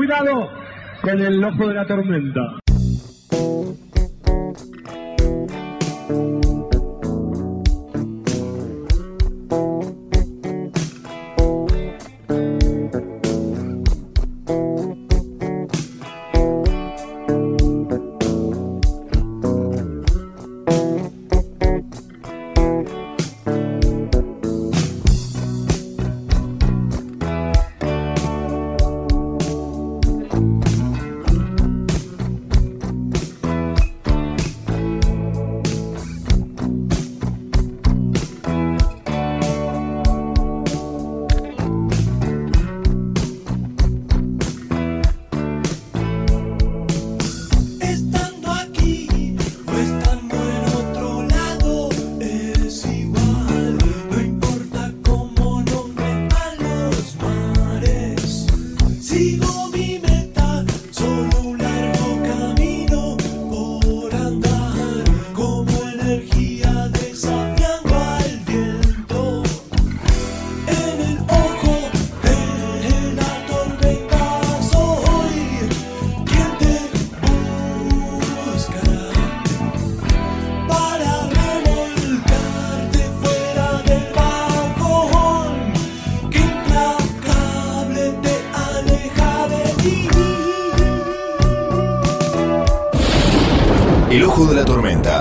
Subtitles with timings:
[0.00, 0.50] Cuidado
[1.02, 2.40] con el ojo de la tormenta.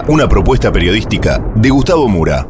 [0.07, 2.47] Una propuesta periodística de Gustavo Mura.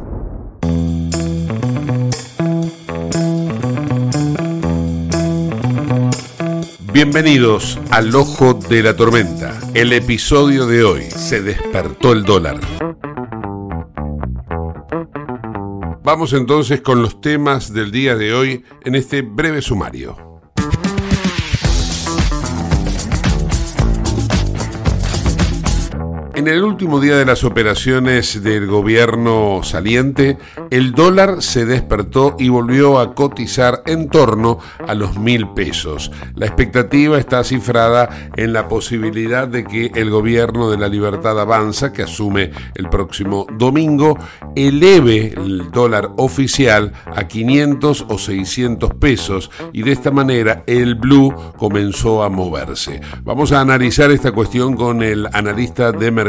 [6.91, 9.57] Bienvenidos al Ojo de la Tormenta.
[9.73, 12.59] El episodio de hoy se despertó el dólar.
[16.03, 20.28] Vamos entonces con los temas del día de hoy en este breve sumario.
[26.39, 30.37] En el último día de las operaciones del gobierno saliente,
[30.69, 36.13] el dólar se despertó y volvió a cotizar en torno a los mil pesos.
[36.35, 41.91] La expectativa está cifrada en la posibilidad de que el gobierno de la libertad avanza,
[41.91, 44.17] que asume el próximo domingo,
[44.55, 51.35] eleve el dólar oficial a 500 o 600 pesos y de esta manera el blue
[51.57, 53.01] comenzó a moverse.
[53.23, 56.28] Vamos a analizar esta cuestión con el analista de mercado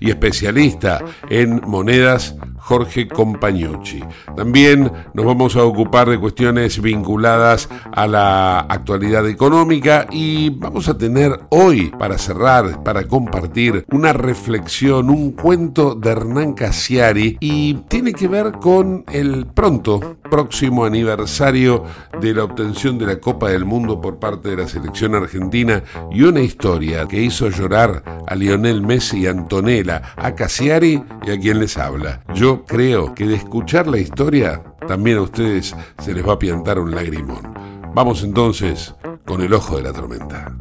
[0.00, 4.02] y especialista en monedas Jorge Compañucci.
[4.34, 10.96] También nos vamos a ocupar de cuestiones vinculadas a la actualidad económica y vamos a
[10.96, 18.14] tener hoy, para cerrar, para compartir, una reflexión, un cuento de Hernán Casiari y tiene
[18.14, 21.84] que ver con el pronto próximo aniversario
[22.18, 26.22] de la obtención de la Copa del Mundo por parte de la selección argentina y
[26.22, 31.60] una historia que hizo llorar a Lionel Messi y Antonella, a Casiari y a quien
[31.60, 32.22] les habla.
[32.34, 36.78] Yo creo que de escuchar la historia también a ustedes se les va a piantar
[36.78, 37.42] un lagrimón.
[37.94, 38.94] Vamos entonces
[39.24, 40.54] con el ojo de la tormenta.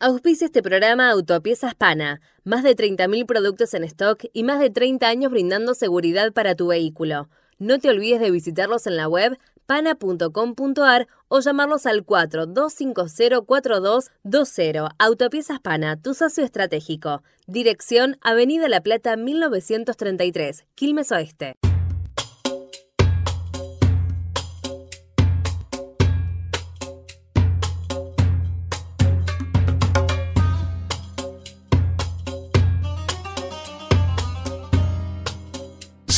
[0.00, 2.20] Auspicia este programa Autopiezas Pana.
[2.42, 6.66] Más de 30.000 productos en stock y más de 30 años brindando seguridad para tu
[6.66, 7.28] vehículo.
[7.60, 9.38] No te olvides de visitarlos en la web
[9.72, 14.90] pana.com.ar o llamarlos al 42504220.
[14.98, 17.22] Autopiezas Pana, tu socio estratégico.
[17.46, 21.56] Dirección Avenida La Plata 1933, Quilmes Oeste.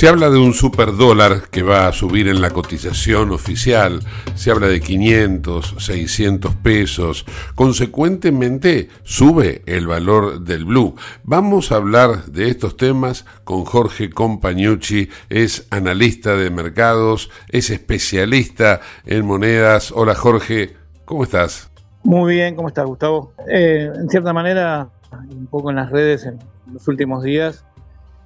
[0.04, 4.00] Se habla de un superdólar que va a subir en la cotización oficial,
[4.34, 10.94] se habla de 500, 600 pesos, consecuentemente sube el valor del blue.
[11.22, 18.82] Vamos a hablar de estos temas con Jorge Compañucci, es analista de mercados, es especialista
[19.06, 19.90] en monedas.
[19.90, 20.76] Hola Jorge,
[21.06, 21.70] ¿cómo estás?
[22.02, 23.32] Muy bien, ¿cómo estás Gustavo?
[23.48, 24.86] Eh, en cierta manera,
[25.30, 26.40] un poco en las redes en
[26.70, 27.64] los últimos días,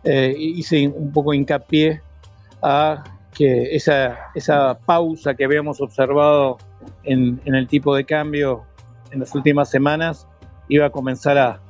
[0.05, 2.01] eh, hice un poco hincapié
[2.63, 3.05] a
[3.35, 6.59] que esa, esa pausa que habíamos observado
[7.05, 8.65] en, el tipo de cambio
[9.11, 10.27] en las últimas semanas
[10.69, 11.61] iba a comenzar a,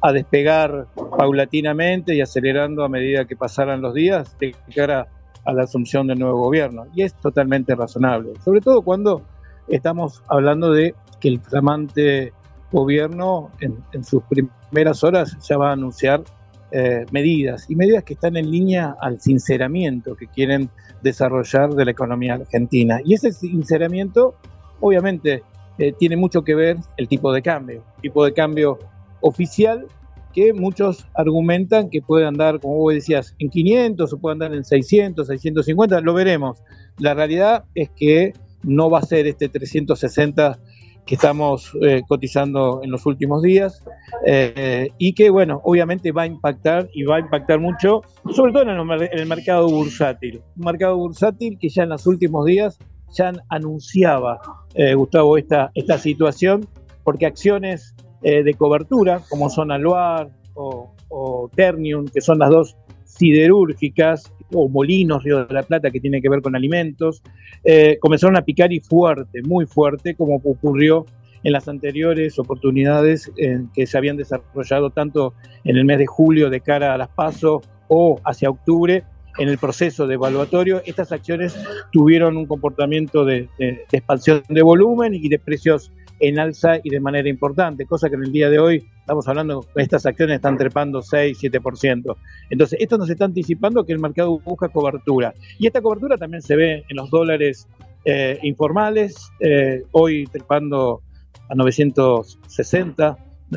[0.00, 0.86] a despegar
[1.16, 5.08] paulatinamente y acelerando a medida que pasaran los días de cara
[5.44, 6.86] a la asunción del nuevo gobierno.
[6.94, 9.22] Y es totalmente razonable, sobre todo cuando
[9.68, 12.32] estamos hablando de que el flamante
[12.72, 16.22] gobierno en, en sus primeras horas ya va a anunciar
[16.72, 20.70] eh, medidas y medidas que están en línea al sinceramiento que quieren
[21.02, 23.00] desarrollar de la economía argentina.
[23.04, 24.34] Y ese sinceramiento,
[24.80, 25.42] obviamente,
[25.78, 28.78] eh, tiene mucho que ver el tipo de cambio, tipo de cambio
[29.20, 29.86] oficial
[30.32, 34.64] que muchos argumentan que puede andar, como vos decías, en 500 o puede andar en
[34.64, 36.62] 600, 650, lo veremos.
[36.98, 38.32] La realidad es que
[38.62, 40.58] no va a ser este 360
[41.06, 43.84] que estamos eh, cotizando en los últimos días
[44.24, 48.62] eh, y que, bueno, obviamente va a impactar y va a impactar mucho, sobre todo
[48.62, 50.42] en el, mercado bursátil.
[50.56, 52.78] Un mercado bursátil que ya en los últimos días
[53.14, 54.40] ya anunciaba,
[54.74, 56.66] eh, Gustavo, esta, esta situación,
[57.04, 62.76] porque acciones de cobertura, como son Aluar o Ternium, que son las dos
[63.16, 67.22] siderúrgicas, o Molinos, Río de la Plata, que tiene que ver con alimentos,
[67.64, 71.06] eh, comenzaron a picar y fuerte, muy fuerte, como ocurrió
[71.44, 73.32] en las anteriores oportunidades
[73.74, 77.62] que se habían desarrollado tanto en el mes de julio de cara a las PASO
[77.88, 79.02] o hacia octubre
[79.38, 80.82] en el proceso de evaluatorio.
[80.86, 81.56] Estas acciones
[81.90, 83.48] tuvieron un comportamiento de
[83.90, 85.90] expansión de volumen y de precios
[86.22, 89.66] en alza y de manera importante, cosa que en el día de hoy estamos hablando,
[89.74, 92.16] estas acciones están trepando 6, 7%.
[92.48, 95.34] Entonces, esto nos está anticipando que el mercado busca cobertura.
[95.58, 97.66] Y esta cobertura también se ve en los dólares
[98.04, 101.02] eh, informales, eh, hoy trepando
[101.48, 103.16] a 960,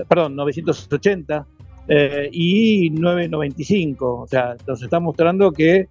[0.09, 1.45] perdón, 980
[1.87, 4.21] eh, y 995.
[4.21, 5.87] O sea, nos está mostrando que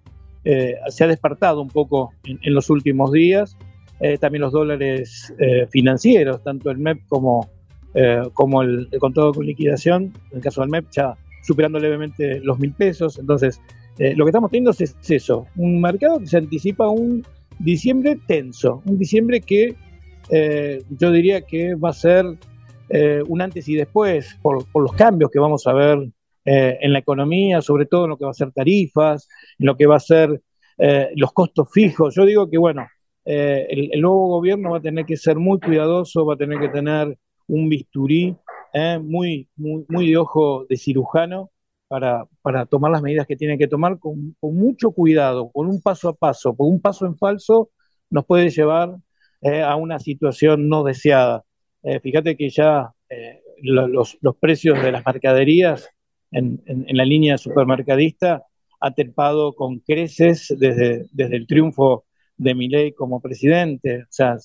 [0.89, 3.57] se ha despertado un poco en los últimos días
[3.99, 7.49] eh, también los dólares eh, financieros, tanto el MEP como,
[7.93, 12.39] eh, como el, el, contado con liquidación, en el caso del MEP ya superando levemente
[12.41, 13.19] los mil pesos.
[13.19, 13.61] Entonces,
[13.97, 17.23] lo que estamos teniendo es, eso, un mercado que se anticipa un
[17.59, 19.75] diciembre tenso, un diciembre que
[20.89, 22.25] yo diría que va a ser
[23.27, 25.99] un antes y después por, por, los cambios que vamos a ver
[26.45, 29.85] en la economía, sobre todo en lo que va a ser tarifas, en lo que
[29.85, 30.41] va a ser
[31.15, 32.15] los costos fijos.
[32.15, 32.87] Yo digo que, bueno,
[33.25, 36.69] eh, el, nuevo gobierno va a tener que ser muy cuidadoso, va a tener que
[36.69, 37.17] tener
[37.47, 38.35] un bisturí
[38.73, 41.51] eh, muy, muy, de ojo de cirujano
[41.87, 46.09] para, para, tomar las medidas que tiene que tomar con, mucho cuidado, con un paso
[46.09, 47.71] a paso, porque un paso en falso
[48.11, 48.95] nos puede llevar
[49.41, 51.43] eh, a una situación no deseada.
[52.03, 52.91] fíjate que ya
[53.61, 55.89] los, los, precios de las mercaderías
[56.31, 58.43] en, en, la línea supermercadista
[58.79, 62.05] ha trepado con creces desde, desde el triunfo
[62.37, 64.03] de ley como presidente.
[64.03, 64.37] O sea,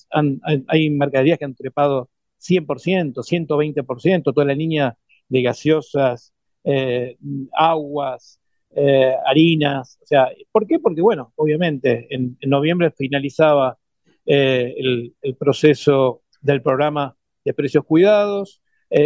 [0.67, 2.09] hay mercaderías que han trepado
[2.39, 4.97] 100%, 120%, toda la línea
[5.29, 6.33] de gaseosas,
[6.63, 7.17] eh,
[7.53, 8.39] aguas,
[8.75, 9.97] eh, harinas.
[10.01, 10.79] O sea, ¿por qué?
[10.79, 13.77] Porque, bueno, obviamente, en, noviembre finalizaba
[14.25, 18.61] eh, el, proceso del programa de precios cuidados,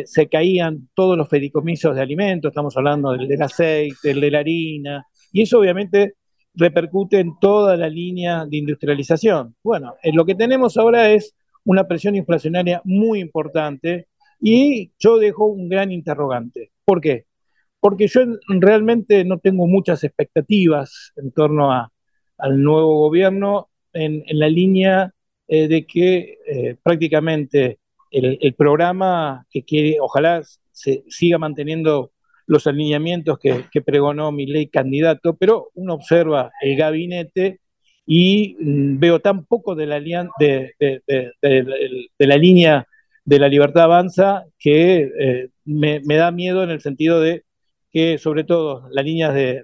[0.06, 5.06] se caían todos los fedicomisos de alimentos, estamos hablando del, del aceite, de la harina,
[5.32, 6.16] y eso obviamente
[6.56, 9.56] repercute en toda la línea de industrialización.
[9.64, 14.08] Bueno, eh, lo que tenemos ahora es una presión inflacionaria muy importante
[14.40, 16.72] y yo dejo un gran interrogante.
[16.86, 17.26] ¿Por qué?
[17.80, 21.72] Porque yo realmente no tengo muchas expectativas en torno
[22.38, 25.14] al nuevo gobierno en, la línea
[25.48, 27.80] eh, de que eh, prácticamente
[28.12, 30.42] el, el, programa que quiere, ojalá
[30.72, 32.12] se siga manteniendo
[32.48, 37.60] los alineamientos que, pregonó mi ley candidato, pero uno observa el gabinete
[38.06, 40.00] y mm, veo tan poco de la,
[42.38, 42.88] línea
[43.26, 47.44] de la libertad avanza que eh, me, da miedo en el sentido de
[47.92, 49.64] que sobre todo la línea de,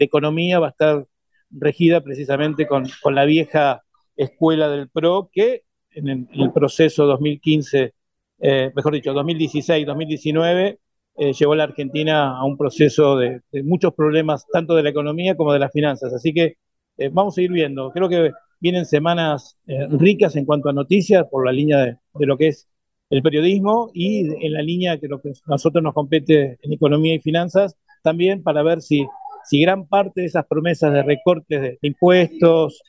[0.00, 1.06] economía va a estar
[1.50, 3.82] regida precisamente con, la vieja
[4.16, 7.94] escuela del PRO que en el, proceso 2015,
[8.40, 10.78] eh, mejor dicho, 2016-2019,
[11.16, 15.36] eh, llevó a la Argentina a un proceso de, muchos problemas, tanto de la economía
[15.36, 16.12] como de las finanzas.
[16.12, 16.56] Así que
[16.98, 17.92] eh, vamos a ir viendo.
[17.92, 22.36] Creo que vienen semanas eh, ricas en cuanto a noticias por la línea de, lo
[22.36, 22.68] que es
[23.10, 27.14] el periodismo y en la línea que lo que a nosotros nos compete en economía
[27.14, 29.06] y finanzas, también para ver si,
[29.44, 32.82] si gran parte de esas promesas de recortes de, impuestos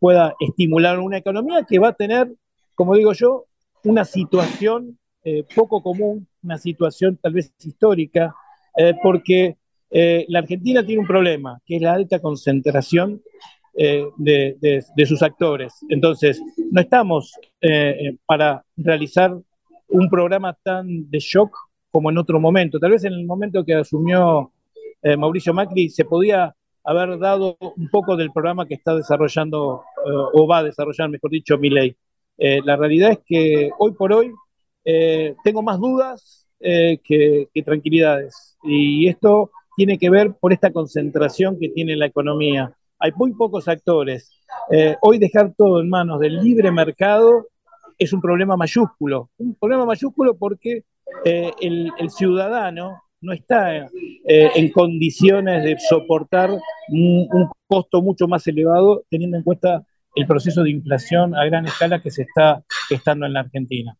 [0.00, 2.32] pueda estimular una economía que va a tener,
[2.74, 3.44] como digo yo,
[3.84, 4.98] una situación
[5.54, 8.34] poco común una situación tal vez histórica,
[8.76, 9.56] eh, porque
[9.90, 13.22] eh, la Argentina tiene un problema, que es la alta concentración
[13.74, 15.74] eh, de, sus actores.
[15.88, 17.32] Entonces, no estamos
[18.26, 19.36] para realizar
[19.88, 21.56] un programa tan de shock
[21.90, 22.78] como en otro momento.
[22.78, 24.52] Tal vez en el momento que asumió
[25.18, 26.54] Mauricio Macri se podía
[26.84, 29.82] haber dado un poco del programa que está desarrollando,
[30.32, 31.96] o va a desarrollar, mejor dicho, mi ley.
[32.38, 34.32] la realidad es que hoy por hoy
[34.92, 38.56] eh, tengo más dudas eh, que, tranquilidades.
[38.64, 42.74] Y esto tiene que ver por esta concentración que tiene la economía.
[42.98, 44.30] Hay muy pocos actores.
[44.70, 47.46] Eh, hoy dejar todo en manos del libre mercado
[47.98, 49.30] es un problema mayúsculo.
[49.38, 50.82] Un problema mayúsculo porque
[51.24, 53.88] el, ciudadano no está
[54.24, 56.50] en condiciones de soportar
[56.88, 57.28] un,
[57.66, 59.84] costo mucho más elevado teniendo en cuenta
[60.16, 63.96] el proceso de inflación a gran escala que se está gestando en la Argentina.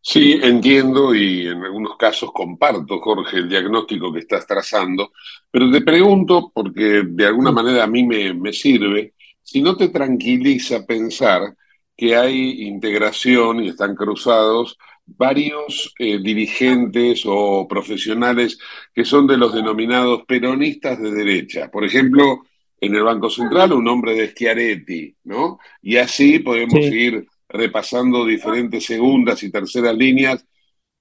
[0.00, 5.12] Sí, entiendo y en algunos casos comparto, Jorge, el diagnóstico que estás trazando,
[5.50, 10.86] pero te pregunto, porque de alguna manera a mí me, sirve, si no te tranquiliza
[10.86, 11.54] pensar
[11.96, 18.58] que hay integración y están cruzados varios eh, dirigentes o profesionales
[18.94, 21.70] que son de los denominados peronistas de derecha.
[21.70, 22.44] Por ejemplo,
[22.80, 25.58] en el Banco Central, un hombre de Schiaretti, ¿no?
[25.82, 30.44] Y así podemos ir repasando diferentes segundas y terceras líneas,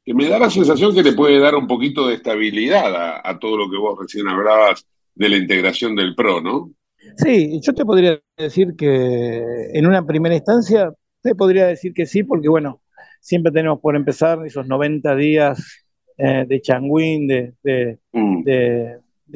[0.04, 3.58] que me da la sensación que le puede dar un poquito de estabilidad a, todo
[3.58, 6.72] lo que vos recién hablabas de la integración del PRO, ¿no?
[7.18, 12.24] Sí, yo te podría decir que en una primera instancia, te podría decir que sí,
[12.24, 12.82] porque bueno,
[13.20, 15.86] siempre tenemos por empezar esos 90 días
[16.18, 18.44] eh, de changuín, de, de, mm.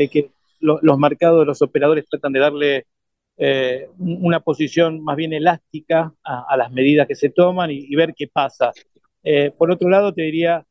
[0.09, 2.85] que los mercados, los operadores tratan de darle
[3.37, 8.27] eh, una posición más bien elástica a, las medidas que se toman y, ver qué
[8.27, 8.71] pasa.
[9.23, 10.65] Eh, por otro lado, te diría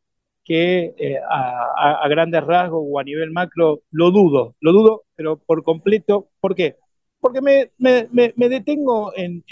[0.44, 5.62] que eh, a, grandes rasgos o a nivel macro lo dudo, lo dudo, pero por
[5.62, 6.30] completo.
[6.40, 6.76] ¿Por qué?
[7.20, 9.42] Porque me, detengo en,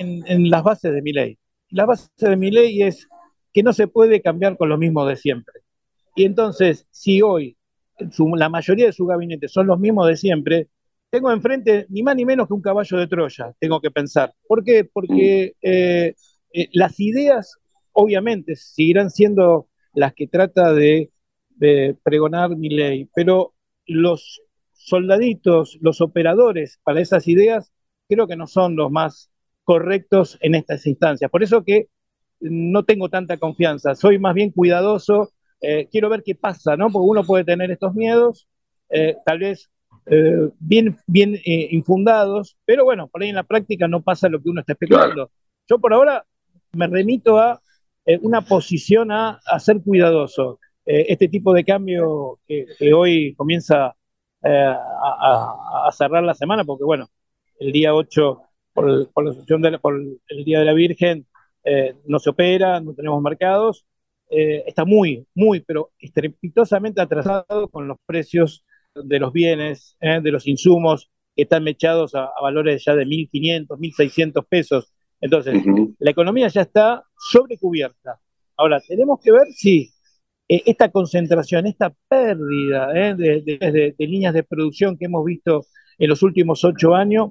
[0.50, 1.38] las bases de mi ley.
[1.70, 3.08] La base de mi ley es
[3.52, 5.60] que no se puede cambiar con lo mismo de siempre.
[6.14, 7.56] Y entonces, si hoy
[8.36, 10.68] la mayoría de su gabinete son los mismos de siempre,
[11.10, 14.34] tengo enfrente ni más ni menos que un caballo de Troya, tengo que pensar.
[14.46, 14.84] ¿Por qué?
[14.84, 16.14] Porque eh,
[16.52, 17.56] eh, las ideas,
[17.92, 21.10] obviamente, seguirán siendo las que trata de,
[22.04, 23.52] pregonar mi ley, pero
[23.84, 24.40] los
[24.74, 27.72] soldaditos, los operadores para esas ideas,
[28.08, 29.32] creo que no son los más
[29.64, 31.28] correctos en estas instancias.
[31.28, 31.88] Por eso que
[32.38, 36.90] no tengo tanta confianza, soy más bien cuidadoso, eh, quiero ver qué pasa, ¿no?
[36.92, 38.46] Porque uno puede tener estos miedos,
[39.26, 39.68] tal vez
[40.10, 44.42] eh, bien, bien eh, infundados, pero bueno, por ahí en la práctica no pasa lo
[44.42, 45.30] que uno está especulando.
[45.68, 46.24] Yo por ahora
[46.72, 47.60] me remito a
[48.06, 50.60] eh, una posición a, ser cuidadoso.
[50.86, 53.94] este tipo de cambio que, hoy comienza
[54.42, 57.08] a, cerrar la semana, porque bueno,
[57.60, 59.94] el día 8, por, la por
[60.28, 61.26] el Día de la Virgen,
[62.06, 63.84] no se opera, no tenemos mercados,
[64.30, 68.64] está muy, muy, pero estrepitosamente atrasado con los precios
[69.04, 70.20] de los bienes, ¿eh?
[70.22, 74.92] de los insumos, que están mechados a, valores ya de 1.500, 1.600 pesos.
[75.20, 75.62] Entonces,
[75.98, 78.20] la economía ya está sobrecubierta.
[78.56, 79.90] Ahora, tenemos que ver si
[80.48, 83.14] eh, esta concentración, esta pérdida ¿eh?
[83.14, 85.66] de, líneas de producción que hemos visto
[85.98, 87.30] en los últimos ocho años,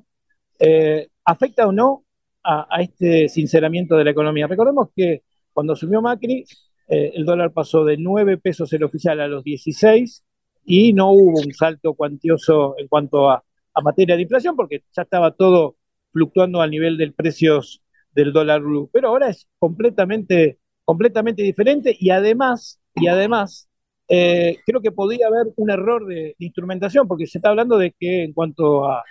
[1.23, 2.03] afecta o no
[2.43, 4.47] a, a, este sinceramiento de la economía.
[4.47, 6.45] Recordemos que cuando asumió Macri,
[6.87, 10.23] el dólar pasó de 9 pesos el oficial a los 16
[10.67, 13.43] y no hubo un salto cuantioso en cuanto a,
[13.83, 15.77] materia de inflación porque ya estaba todo
[16.11, 17.81] fluctuando al nivel del precios
[18.11, 18.89] del dólar blue.
[18.91, 23.69] Pero ahora es completamente, completamente diferente y además, y además
[24.09, 28.23] eh, creo que podría haber un error de, instrumentación porque se está hablando de que
[28.23, 29.03] en cuanto a,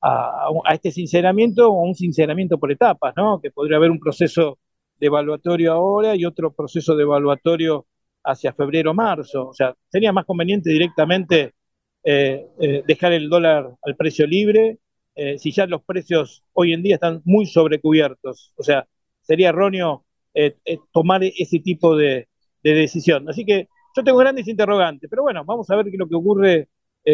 [0.00, 3.40] a, este sinceramiento, o un sinceramiento por etapas, ¿no?
[3.40, 4.58] que podría haber un proceso
[4.98, 7.86] de evaluatorio ahora y otro proceso de evaluatorio
[8.26, 9.48] hacia febrero-marzo.
[9.48, 11.54] O sea, sería más conveniente directamente
[12.08, 14.78] eh, eh, dejar el dólar al precio libre,
[15.16, 18.52] eh, si ya los precios hoy en día están muy sobrecubiertos.
[18.56, 18.86] O sea,
[19.22, 20.04] sería erróneo
[20.92, 22.28] tomar ese tipo de,
[22.62, 23.28] decisión.
[23.28, 26.16] Así que yo tengo grandes interrogantes, pero bueno, vamos a ver qué es lo que
[26.16, 26.68] ocurre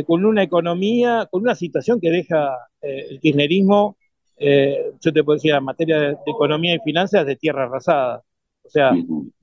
[0.06, 3.96] con una economía, con una situación que deja el kirchnerismo,
[4.38, 8.22] yo te puedo decir, en materia de, de economía y finanzas, de tierra arrasada.
[8.64, 8.92] O sea,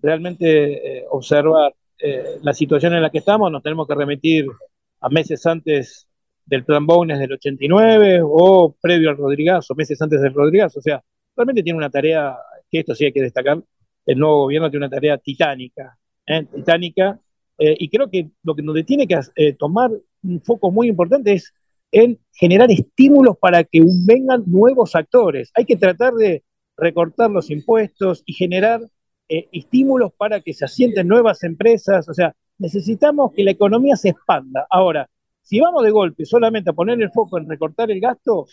[0.02, 4.46] realmente eh, observar eh, la situación en la que estamos, nos tenemos que remitir
[5.02, 6.08] a meses antes
[6.46, 10.80] del plan Bones del 89 o previo al Rodrigazo, meses antes del Rodrigazo.
[10.80, 11.04] O sea,
[11.36, 12.36] realmente tiene una tarea,
[12.72, 13.62] que esto sí hay que destacar,
[14.06, 16.46] el nuevo gobierno tiene una tarea titánica, ¿eh?
[16.56, 17.20] titánica,
[17.62, 19.20] y creo que lo que nos tiene que
[19.60, 19.92] tomar
[20.24, 21.54] un foco muy importante es
[21.92, 25.52] en generar estímulos para que vengan nuevos actores.
[25.56, 26.44] Hay que tratar de
[26.78, 28.82] recortar los impuestos y generar
[29.30, 34.10] eh, estímulos para que se asienten nuevas empresas, o sea, necesitamos que la economía se
[34.10, 34.66] expanda.
[34.70, 35.08] Ahora,
[35.42, 38.48] si vamos de golpe solamente a poner el foco en recortar el gasto,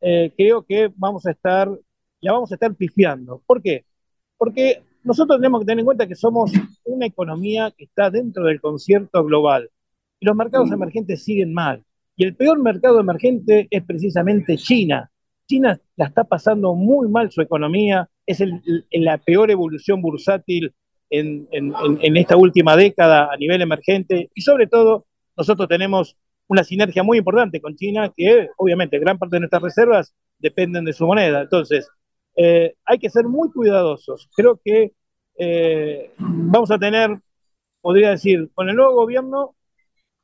[0.00, 1.70] eh, creo que vamos a estar,
[2.20, 3.42] ya vamos a estar pifiando.
[3.46, 3.84] ¿Por qué?
[4.36, 6.50] Porque nosotros tenemos que tener en cuenta que somos
[6.84, 9.70] una economía que está dentro del concierto global.
[10.20, 10.74] y los mercados mm.
[10.74, 11.84] emergentes siguen mal.
[12.16, 15.10] Y el peor mercado emergente es precisamente China.
[15.46, 18.42] China la está pasando muy mal su economía, es
[18.92, 20.74] la peor evolución bursátil
[21.10, 26.16] en, esta última década a nivel emergente y sobre todo nosotros tenemos
[26.48, 30.92] una sinergia muy importante con China que obviamente gran parte de nuestras reservas dependen de
[30.92, 31.42] su moneda.
[31.42, 31.88] Entonces,
[32.36, 34.28] eh, hay que ser muy cuidadosos.
[34.34, 34.92] Creo que
[35.38, 37.18] eh, vamos a tener,
[37.80, 39.54] podría decir, con el nuevo gobierno,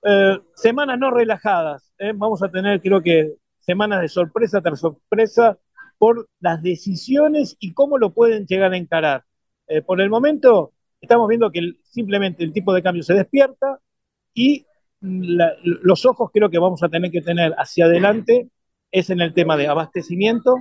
[0.03, 1.93] eh, semanas no relajadas.
[2.15, 5.59] Vamos a tener, creo que, semanas de sorpresa tras sorpresa
[5.99, 9.25] por las decisiones y cómo lo pueden llegar a encarar.
[9.87, 13.81] por el momento, estamos viendo que simplemente el tipo de cambio se despierta
[14.35, 14.67] y
[15.01, 18.49] los ojos creo que vamos a tener que tener hacia adelante
[18.91, 20.57] es en el tema de abastecimiento,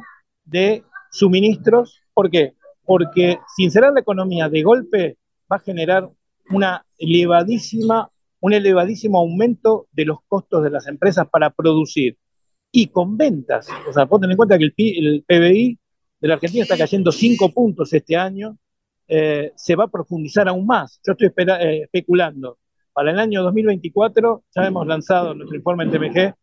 [0.46, 2.01] de suministros.
[2.13, 2.53] ¿Por qué?
[2.86, 5.17] Porque sincerar la economía de golpe
[5.51, 6.10] va a generar
[6.50, 12.17] una elevadísima, un elevadísimo aumento de los costos de las empresas para producir.
[12.79, 15.79] Y con ventas, o sea, tener en cuenta que el, PBI
[16.22, 18.55] de la Argentina está cayendo 5 puntos este año,
[19.07, 21.01] eh, se va a profundizar aún más.
[21.03, 22.60] Yo estoy eh, especulando.
[22.93, 26.36] Para el año 2024 ya hemos lanzado nuestro informe en TMG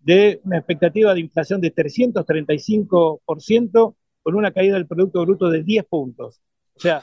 [0.00, 5.84] de una expectativa de inflación de 335% con una caída del Producto Bruto de 10
[5.84, 6.40] puntos.
[6.74, 7.00] O sea,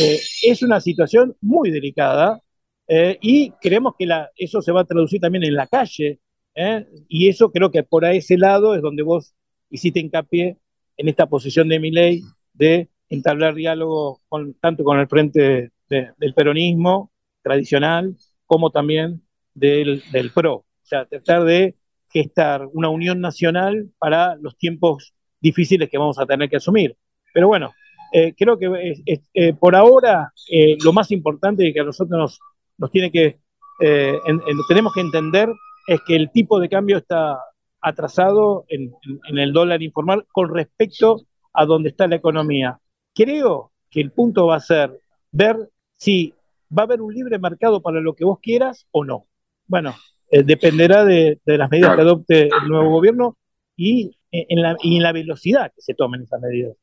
[0.00, 2.40] eh, es una situación muy delicada
[2.88, 6.22] y creemos que eso se va a traducir también en la calle
[6.54, 9.34] eh, y eso creo que por ese lado es donde vos
[9.70, 10.58] hiciste hincapié
[10.96, 14.20] en esta posición de mi ley de entablar diálogo
[14.60, 17.10] tanto con el frente del peronismo
[17.42, 18.16] tradicional
[18.46, 19.22] como también
[19.54, 20.54] del, del PRO.
[20.54, 21.74] O sea, tratar de
[22.10, 26.96] gestar una unión nacional para los tiempos difíciles que vamos a tener que asumir.
[27.32, 27.72] Pero bueno,
[28.12, 28.94] eh, creo que
[29.34, 30.32] eh, por ahora
[30.84, 32.38] lo más importante que a nosotros
[32.78, 33.38] nos, tiene que,
[34.68, 35.48] tenemos que entender
[35.86, 37.38] es que el tipo de cambio está
[37.80, 38.92] atrasado en,
[39.28, 41.22] en, el dólar informal con respecto
[41.52, 42.78] a dónde está la economía.
[43.14, 45.56] Creo que el punto va a ser ver
[45.96, 46.32] si
[46.76, 49.26] va a haber un libre mercado para lo que vos quieras o no.
[49.66, 49.94] Bueno,
[50.30, 53.36] dependerá de, de, las medidas que adopte el nuevo gobierno
[53.76, 56.76] y en la, y en la velocidad que se tomen esas medidas.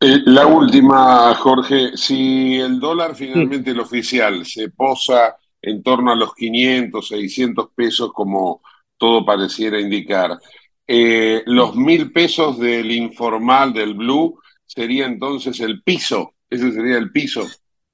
[0.00, 6.16] Eh, la última, Jorge, si el dólar finalmente el oficial se posa en torno a
[6.16, 8.62] los 500, 600 pesos como
[8.96, 10.38] todo pareciera indicar,
[10.86, 17.10] eh, los mil pesos del informal, del blue, sería entonces el piso, ese sería el
[17.12, 17.44] piso.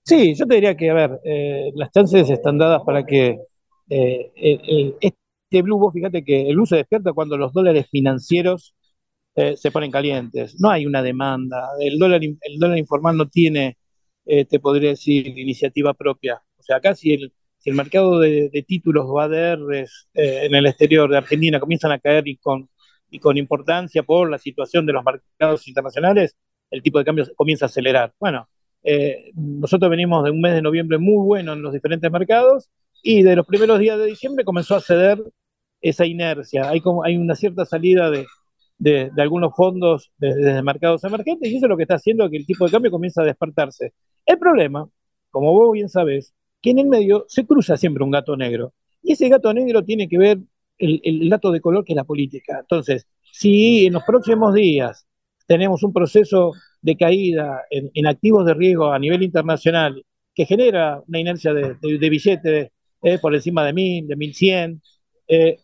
[0.04, 3.38] Sí, yo te diría que, a ver, eh, las chances están dadas para que
[3.88, 8.74] este este blue, vos fíjate que el blue se despierta cuando los dólares financieros
[9.34, 10.58] eh, se ponen calientes.
[10.58, 11.68] No hay una demanda.
[11.78, 13.76] El dólar, el dólar informal no tiene,
[14.24, 16.42] eh, te podría decir, iniciativa propia.
[16.56, 17.32] O sea, acá si el,
[17.62, 21.98] si el mercado de, títulos o ADRs eh, en el exterior de Argentina comienzan a
[22.00, 22.68] caer y con,
[23.08, 26.36] y con importancia por la situación de los mercados internacionales,
[26.70, 28.12] el tipo de cambio comienza a acelerar.
[28.18, 28.48] Bueno,
[29.34, 32.68] nosotros venimos de un mes de noviembre muy bueno en los diferentes mercados
[33.02, 35.22] y de los primeros días de diciembre comenzó a ceder
[35.80, 36.68] esa inercia.
[36.68, 38.26] Hay, como, hay una cierta salida de,
[38.78, 42.46] de, algunos fondos desde mercados emergentes y eso es lo que está haciendo que el
[42.46, 43.92] tipo de cambio comienza a despertarse.
[44.26, 44.88] El problema,
[45.30, 48.72] como vos bien sabés, que en el medio se cruza siempre un gato negro.
[49.02, 50.38] Y ese gato negro tiene que ver
[50.78, 52.58] el, el dato de color que es la política.
[52.60, 55.06] Entonces, si en los próximos días
[55.46, 61.18] tenemos un proceso de caída en, activos de riesgo a nivel internacional que genera una
[61.18, 62.70] inercia de, de, billetes
[63.02, 64.82] eh, por encima de 1000, de 1100,
[65.28, 65.56] eh,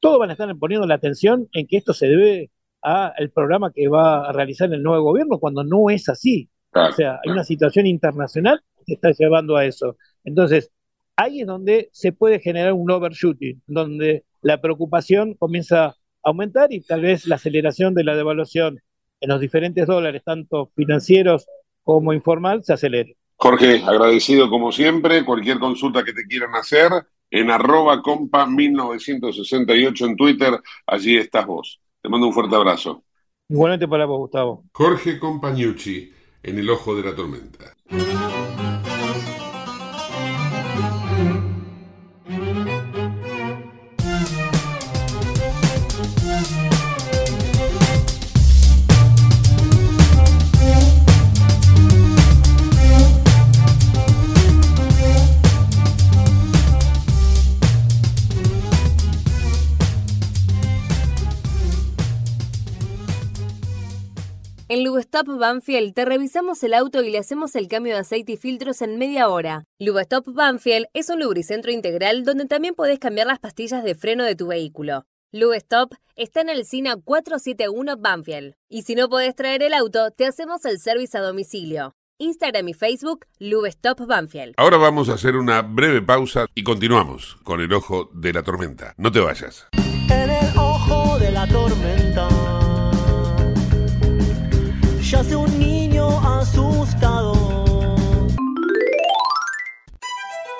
[0.00, 3.86] todos van a estar poniendo la atención en que esto se debe al programa que
[3.88, 6.50] va a realizar el nuevo gobierno, cuando no es así.
[6.72, 9.96] o sea, hay una situación internacional está llevando a eso.
[10.24, 10.70] Entonces,
[11.16, 16.80] ahí es donde se puede generar un overshooting, donde la preocupación comienza a aumentar y
[16.80, 18.80] tal vez la aceleración de la devaluación
[19.20, 21.46] en los diferentes dólares, tanto financieros
[21.82, 23.16] como informal, se acelere.
[23.36, 25.24] Jorge, agradecido como siempre.
[25.24, 26.90] Cualquier consulta que te quieran hacer,
[27.30, 31.80] en arroba compa 1968 en Twitter, allí estás vos.
[32.00, 33.04] Te mando un fuerte abrazo.
[33.48, 34.64] Igualmente para vos, Gustavo.
[34.72, 37.76] Jorge Compañucci, en el ojo de la tormenta.
[64.82, 68.36] En Lubestop Banfield te revisamos el auto y le hacemos el cambio de aceite y
[68.36, 69.62] filtros en media hora.
[69.78, 74.34] Lubestop Banfield es un lubricentro integral donde también podés cambiar las pastillas de freno de
[74.34, 75.04] tu vehículo.
[75.30, 78.54] Lubestop está en el SINA 471 Banfield.
[78.68, 81.94] Y si no podés traer el auto, te hacemos el servicio a domicilio.
[82.18, 84.54] Instagram y Facebook, Lubestop Banfield.
[84.56, 88.94] Ahora vamos a hacer una breve pausa y continuamos con el ojo de la tormenta.
[88.96, 89.68] No te vayas.
[90.10, 92.61] En el ojo de la tormenta
[95.22, 96.08] yace un niño
[96.38, 97.32] asustado.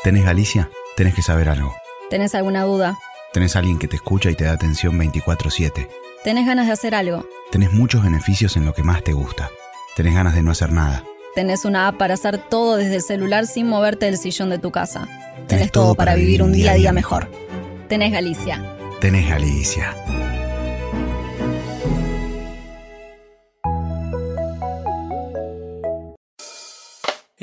[0.05, 0.71] ¿Tenés Galicia?
[0.97, 1.75] Tenés que saber algo.
[2.11, 2.99] ¿Tenés alguna duda?
[3.33, 5.89] Tenés alguien que te escucha y te da atención 24/7.
[6.23, 7.27] ¿Tenés ganas de hacer algo?
[7.51, 9.51] Tenés muchos beneficios en lo que más te gusta.
[9.97, 11.05] Tenés ganas de no hacer nada.
[11.35, 14.71] Tenés una app para hacer todo desde el celular sin moverte del sillón de tu
[14.71, 15.09] casa.
[15.49, 17.31] Tenés, todo para vivir un día a día mejor.
[17.89, 18.63] Tenés Galicia.
[19.01, 19.97] Tenés Galicia.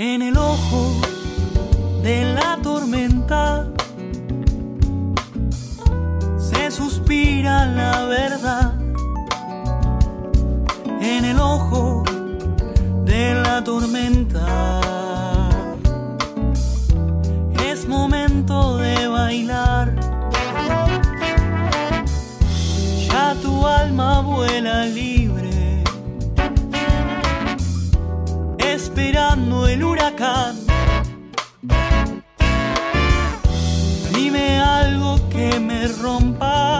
[0.01, 0.95] En el ojo
[2.01, 3.67] de la tormenta
[6.37, 8.75] se suspira la verdad.
[11.01, 12.05] En el ojo
[13.03, 14.79] de la tormenta
[17.69, 19.95] es momento de bailar.
[23.11, 25.18] Ya tu alma vuela libre.
[28.89, 30.55] Esperando el huracán.
[34.15, 36.78] Dime algo que me rompa.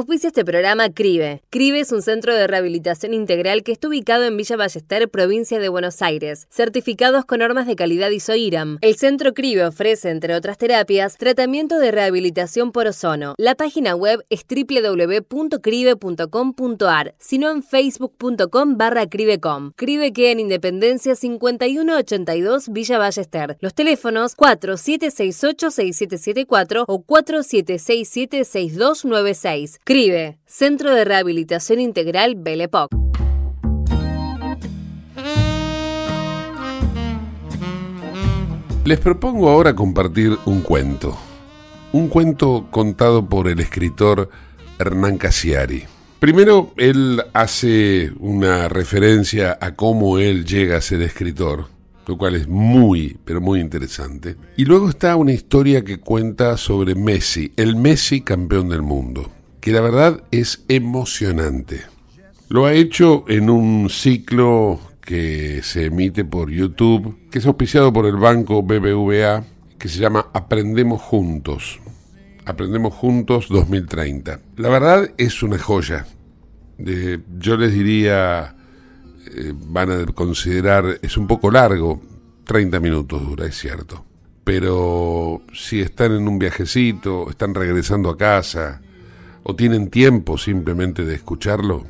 [0.00, 1.42] Auspicia este programa CRIBE.
[1.50, 5.68] CRIBE es un centro de rehabilitación integral que está ubicado en Villa Ballester, provincia de
[5.68, 8.78] Buenos Aires, certificados con normas de calidad ISOIRAM.
[8.80, 13.34] El centro CRIBE ofrece, entre otras terapias, tratamiento de rehabilitación por ozono.
[13.36, 19.72] La página web es www.cribe.com.ar, sino en facebook.com barra cribecom.
[19.76, 23.58] CRIBE queda en Independencia 5182 Villa Ballester.
[23.60, 29.89] Los teléfonos 4768-6774 o 4767-6296.
[29.90, 32.90] CRIBE, Centro de Rehabilitación Integral Belepoc.
[38.84, 41.18] Les propongo ahora compartir un cuento.
[41.90, 44.30] Un cuento contado por el escritor
[44.78, 45.82] Hernán Casiari.
[46.20, 51.66] Primero, él hace una referencia a cómo él llega a ser escritor,
[52.06, 54.36] lo cual es muy, pero muy interesante.
[54.56, 59.28] Y luego está una historia que cuenta sobre Messi, el Messi campeón del mundo,
[59.60, 61.82] que la verdad es emocionante.
[62.48, 68.06] Lo ha hecho en un ciclo que se emite por YouTube, que es auspiciado por
[68.06, 69.44] el banco BBVA,
[69.78, 71.80] que se llama Aprendemos Juntos.
[72.44, 74.40] Aprendemos Juntos 2030.
[74.56, 76.06] La verdad es una joya.
[76.78, 78.56] Yo les diría,
[79.36, 82.00] eh, van a considerar, es un poco largo,
[82.44, 84.04] 30 minutos dura, es cierto.
[84.42, 88.80] Pero si están en un viajecito, están regresando a casa,
[89.42, 91.84] o tienen tiempo simplemente de escucharlo,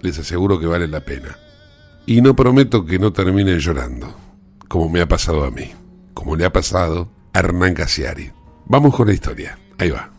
[0.00, 1.36] les aseguro que vale la pena.
[2.06, 4.14] Y no prometo que no terminen llorando,
[4.68, 5.72] como me ha pasado a mí,
[6.14, 8.30] como le ha pasado a Hernán Casiari.
[8.66, 10.10] Vamos con la historia, ahí va.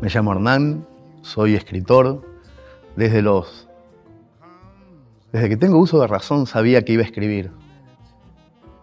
[0.00, 0.86] Me llamo Hernán,
[1.22, 2.22] soy escritor.
[2.96, 3.68] Desde los.
[5.32, 7.50] Desde que tengo uso de razón sabía que iba a escribir.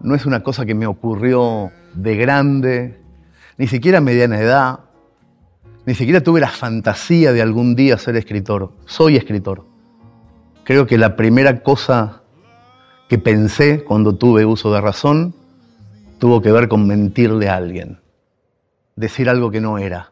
[0.01, 2.99] No es una cosa que me ocurrió de grande,
[3.57, 4.79] ni siquiera a mediana edad,
[5.85, 8.71] ni siquiera tuve la fantasía de algún día ser escritor.
[8.85, 9.65] Soy escritor.
[10.63, 12.21] Creo que la primera cosa
[13.09, 15.33] que pensé cuando tuve uso de razón
[16.19, 17.99] tuvo que ver con mentirle a alguien,
[18.95, 20.11] decir algo que no era,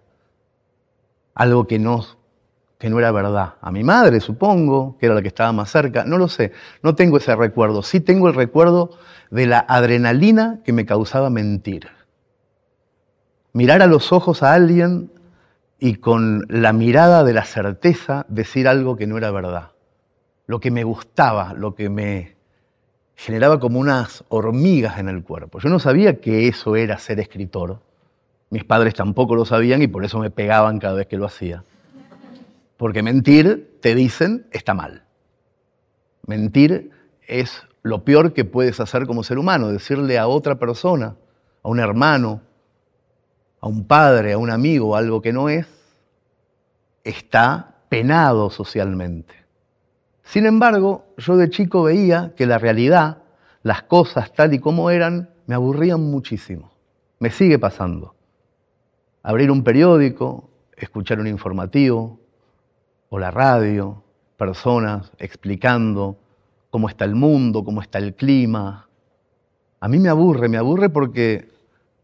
[1.35, 2.03] algo que no,
[2.79, 3.53] que no era verdad.
[3.61, 6.51] A mi madre, supongo, que era la que estaba más cerca, no lo sé,
[6.81, 7.83] no tengo ese recuerdo.
[7.83, 8.97] Sí tengo el recuerdo
[9.29, 11.87] de la adrenalina que me causaba mentir.
[13.53, 15.11] Mirar a los ojos a alguien
[15.79, 19.71] y con la mirada de la certeza decir algo que no era verdad.
[20.45, 22.35] Lo que me gustaba, lo que me
[23.15, 25.59] generaba como unas hormigas en el cuerpo.
[25.59, 27.79] Yo no sabía que eso era ser escritor.
[28.49, 31.63] Mis padres tampoco lo sabían y por eso me pegaban cada vez que lo hacía.
[32.77, 35.03] Porque mentir, te dicen, está mal.
[36.25, 36.91] Mentir
[37.27, 41.15] es lo peor que puedes hacer como ser humano, decirle a otra persona,
[41.61, 42.41] a un hermano,
[43.61, 45.67] a un padre, a un amigo, algo que no es,
[47.03, 49.33] está penado socialmente.
[50.23, 53.23] Sin embargo, yo de chico veía que la realidad
[53.63, 56.71] las cosas tal y como eran, me aburrían muchísimo.
[57.19, 58.15] Me sigue pasando.
[59.23, 62.19] Abrir un periódico, escuchar un informativo
[63.09, 64.01] o la radio,
[64.37, 66.17] personas explicando
[66.69, 68.87] cómo está el mundo, cómo está el clima.
[69.79, 71.49] A mí me aburre, me aburre porque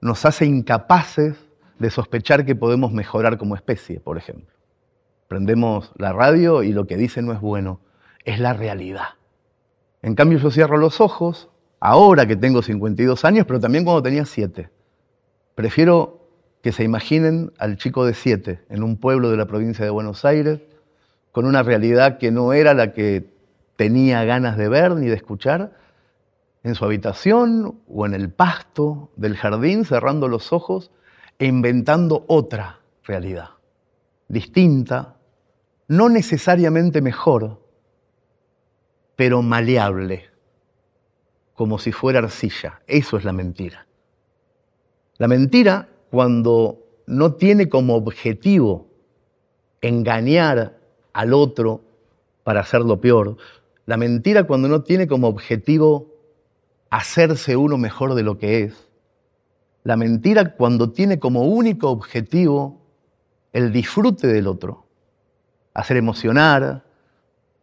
[0.01, 1.44] nos hace incapaces
[1.79, 4.55] de sospechar que podemos mejorar como especie, por ejemplo.
[5.27, 7.79] Prendemos la radio y lo que dice no es bueno,
[8.23, 9.15] es la realidad.
[10.01, 14.25] En cambio yo cierro los ojos, ahora que tengo 52 años, pero también cuando tenía
[14.25, 14.69] 7.
[15.55, 16.21] Prefiero
[16.61, 20.25] que se imaginen al chico de 7 en un pueblo de la provincia de Buenos
[20.25, 20.61] Aires,
[21.31, 23.29] con una realidad que no era la que
[23.75, 25.73] tenía ganas de ver ni de escuchar,
[26.63, 30.91] en su habitación o en el pasto del jardín, cerrando los ojos
[31.39, 33.49] inventando otra realidad,
[34.27, 35.15] distinta,
[35.87, 37.61] no necesariamente mejor,
[39.15, 40.29] pero maleable,
[41.53, 42.81] como si fuera arcilla.
[42.87, 43.85] Eso es la mentira.
[45.17, 48.87] La mentira, cuando no tiene como objetivo
[49.81, 50.77] engañar
[51.13, 51.81] al otro
[52.43, 53.37] para hacerlo peor,
[53.85, 56.13] la mentira cuando no tiene como objetivo
[56.89, 58.84] hacerse uno mejor de lo que es,
[59.85, 62.81] la mentira cuando tiene como único objetivo
[63.53, 64.87] el disfrute del otro,
[65.75, 66.83] hacer emocionar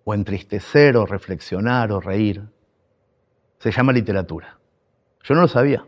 [0.04, 2.44] o entristecer o reflexionar o reír,
[3.58, 4.56] se llama literatura.
[5.24, 5.84] Yo no lo sabía.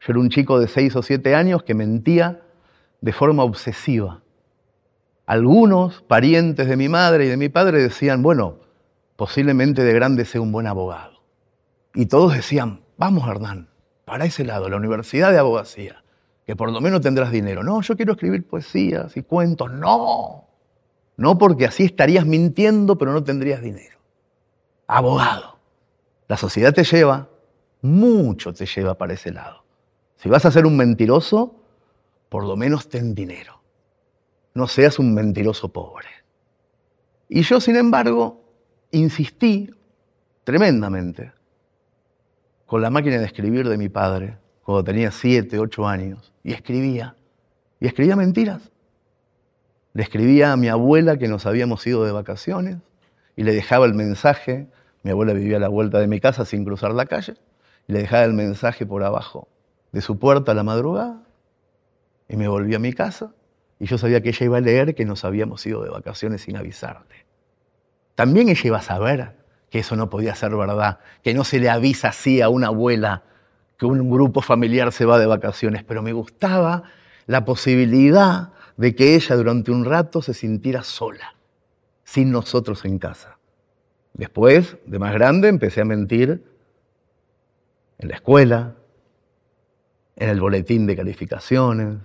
[0.00, 2.40] Yo era un chico de seis o siete años que mentía
[3.02, 4.22] de forma obsesiva.
[5.26, 8.60] Algunos parientes de mi madre y de mi padre decían, bueno,
[9.16, 11.20] posiblemente de grande sea un buen abogado.
[11.94, 13.68] Y todos decían, vamos Hernán,
[14.12, 16.04] para ese lado, la Universidad de Abogacía,
[16.44, 17.62] que por lo menos tendrás dinero.
[17.62, 19.72] No, yo quiero escribir poesías y cuentos.
[19.72, 20.48] No,
[21.16, 23.96] no porque así estarías mintiendo, pero no tendrías dinero.
[24.86, 25.56] Abogado.
[26.28, 27.30] La sociedad te lleva,
[27.80, 29.64] mucho te lleva para ese lado.
[30.16, 31.54] Si vas a ser un mentiroso,
[32.28, 33.62] por lo menos ten dinero.
[34.52, 36.08] No seas un mentiroso pobre.
[37.30, 38.44] Y yo, sin embargo,
[38.90, 39.70] insistí
[40.44, 41.32] tremendamente
[42.72, 47.16] con la máquina de escribir de mi padre cuando tenía siete, ocho años y escribía.
[47.78, 48.72] Y escribía mentiras.
[49.92, 52.78] Le escribía a mi abuela que nos habíamos ido de vacaciones
[53.36, 54.68] y le dejaba el mensaje.
[55.02, 57.34] Mi abuela vivía a la vuelta de mi casa sin cruzar la calle.
[57.88, 59.48] Y le dejaba el mensaje por abajo
[59.92, 61.20] de su puerta a la madrugada.
[62.26, 63.34] Y me volví a mi casa
[63.78, 66.56] y yo sabía que ella iba a leer que nos habíamos ido de vacaciones sin
[66.56, 67.26] avisarle.
[68.14, 69.41] También ella iba a saber
[69.72, 73.22] que eso no podía ser verdad, que no se le avisa así a una abuela
[73.78, 76.82] que un grupo familiar se va de vacaciones, pero me gustaba
[77.26, 81.36] la posibilidad de que ella durante un rato se sintiera sola,
[82.04, 83.38] sin nosotros en casa.
[84.12, 86.44] Después, de más grande, empecé a mentir
[87.96, 88.74] en la escuela,
[90.16, 91.96] en el boletín de calificaciones,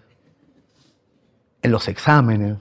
[1.61, 2.59] en los exámenes.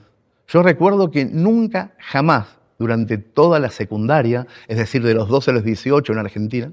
[0.49, 5.53] Yo recuerdo que nunca, jamás durante toda la secundaria, es decir, de los 12 a
[5.53, 6.71] los 18 en Argentina,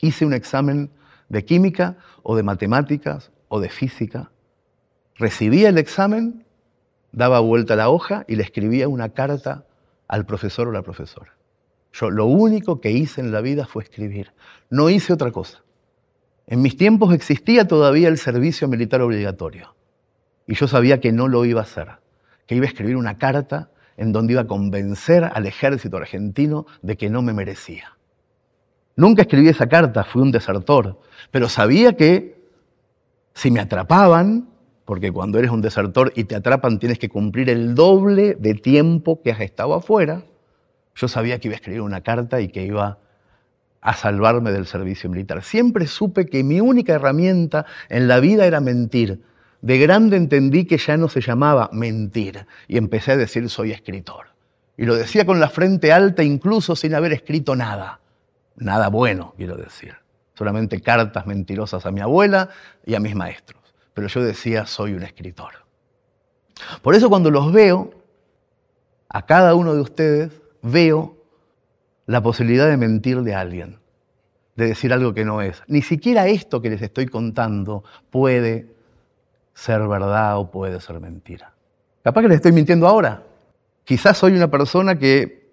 [0.00, 0.90] hice un examen
[1.28, 4.30] de química o de matemáticas o de física.
[5.16, 6.44] Recibía el examen,
[7.12, 9.64] daba vuelta la hoja y le escribía una carta
[10.08, 11.34] al profesor o la profesora.
[11.92, 14.32] Yo lo único que hice en la vida fue escribir.
[14.68, 15.62] No hice otra cosa.
[16.46, 19.74] En mis tiempos existía todavía el servicio militar obligatorio.
[20.46, 21.88] Y yo sabía que no lo iba a hacer,
[22.46, 26.96] que iba a escribir una carta en donde iba a convencer al ejército argentino de
[26.96, 27.96] que no me merecía.
[28.96, 32.34] Nunca escribí esa carta, fui un desertor, pero sabía que
[33.34, 34.48] si me atrapaban,
[34.84, 39.20] porque cuando eres un desertor y te atrapan tienes que cumplir el doble de tiempo
[39.22, 40.22] que has estado afuera,
[40.94, 42.98] yo sabía que iba a escribir una carta y que iba
[43.80, 45.42] a salvarme del servicio militar.
[45.42, 49.22] Siempre supe que mi única herramienta en la vida era mentir,
[49.64, 54.26] de grande entendí que ya no se llamaba mentir y empecé a decir soy escritor.
[54.76, 58.00] Y lo decía con la frente alta incluso sin haber escrito nada.
[58.56, 59.94] Nada bueno, quiero decir.
[60.34, 62.50] Solamente cartas mentirosas a mi abuela
[62.84, 63.62] y a mis maestros.
[63.94, 65.54] Pero yo decía soy un escritor.
[66.82, 67.94] Por eso cuando los veo,
[69.08, 71.16] a cada uno de ustedes, veo
[72.04, 73.78] la posibilidad de mentirle a alguien,
[74.56, 75.62] de decir algo que no es.
[75.68, 78.73] Ni siquiera esto que les estoy contando puede
[79.54, 81.54] ser verdad o puede ser mentira.
[82.02, 83.22] Capaz que les estoy mintiendo ahora.
[83.84, 85.44] Quizás soy una persona que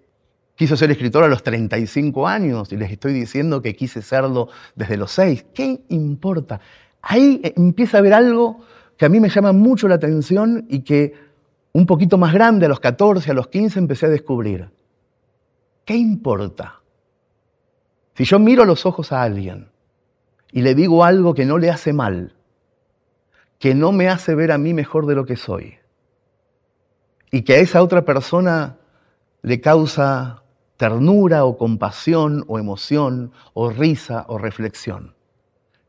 [0.54, 4.96] quiso ser escritor a los 35 años y les estoy diciendo que quise serlo desde
[4.96, 5.46] los 6.
[5.54, 6.60] ¿Qué importa?
[7.00, 8.60] Ahí empieza a haber algo
[8.96, 11.14] que a mí me llama mucho la atención y que
[11.72, 14.70] un poquito más grande, a los 14, a los 15, empecé a descubrir.
[15.84, 16.80] ¿Qué importa?
[18.14, 19.68] Si yo miro los ojos a alguien
[20.52, 22.34] y le digo algo que no le hace mal,
[23.62, 25.76] que no me hace ver a mí mejor de lo que soy,
[27.30, 28.76] y que a esa otra persona
[29.42, 30.42] le causa
[30.76, 35.14] ternura o compasión o emoción o risa o reflexión.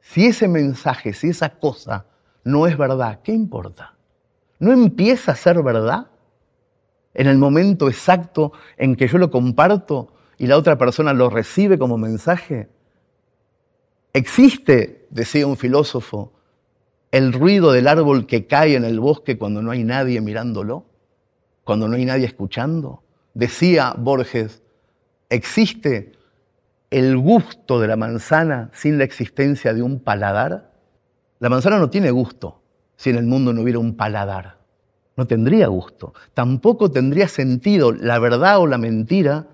[0.01, 2.05] Si ese mensaje, si esa cosa
[2.43, 3.95] no es verdad, ¿qué importa?
[4.59, 6.11] ¿No empieza a ser verdad
[7.15, 11.79] en el momento exacto en que yo lo comparto y la otra persona lo recibe
[11.79, 12.69] como mensaje?
[14.13, 16.33] Existe, decía un filósofo,
[17.13, 20.87] el ruido del árbol que cae en el bosque cuando no hay nadie mirándolo
[21.63, 23.03] cuando no hay nadie escuchando?
[23.35, 24.63] Decía Borges,
[25.29, 26.13] ¿existe
[26.89, 30.71] el gusto de la manzana sin la existencia de un paladar?
[31.37, 32.63] La manzana no tiene gusto
[32.95, 34.57] si en el mundo no hubiera un paladar.
[35.15, 36.15] No tendría gusto.
[36.33, 39.45] Tampoco tendría sentido la verdad o la mentira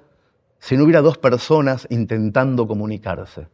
[0.60, 3.50] si no hubiera dos personas intentando comunicarse.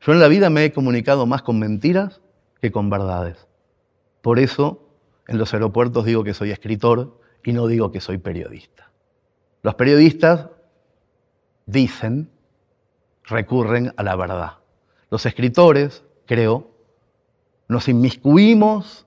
[0.00, 2.20] Yo en la vida me he comunicado más con mentiras
[2.64, 3.46] que con verdades.
[4.22, 4.88] Por eso
[5.28, 8.90] en los aeropuertos digo que soy escritor y no digo que soy periodista.
[9.62, 10.48] Los periodistas
[11.66, 12.30] dicen,
[13.24, 14.52] recurren a la verdad.
[15.10, 16.70] Los escritores, creo,
[17.68, 19.06] nos inmiscuimos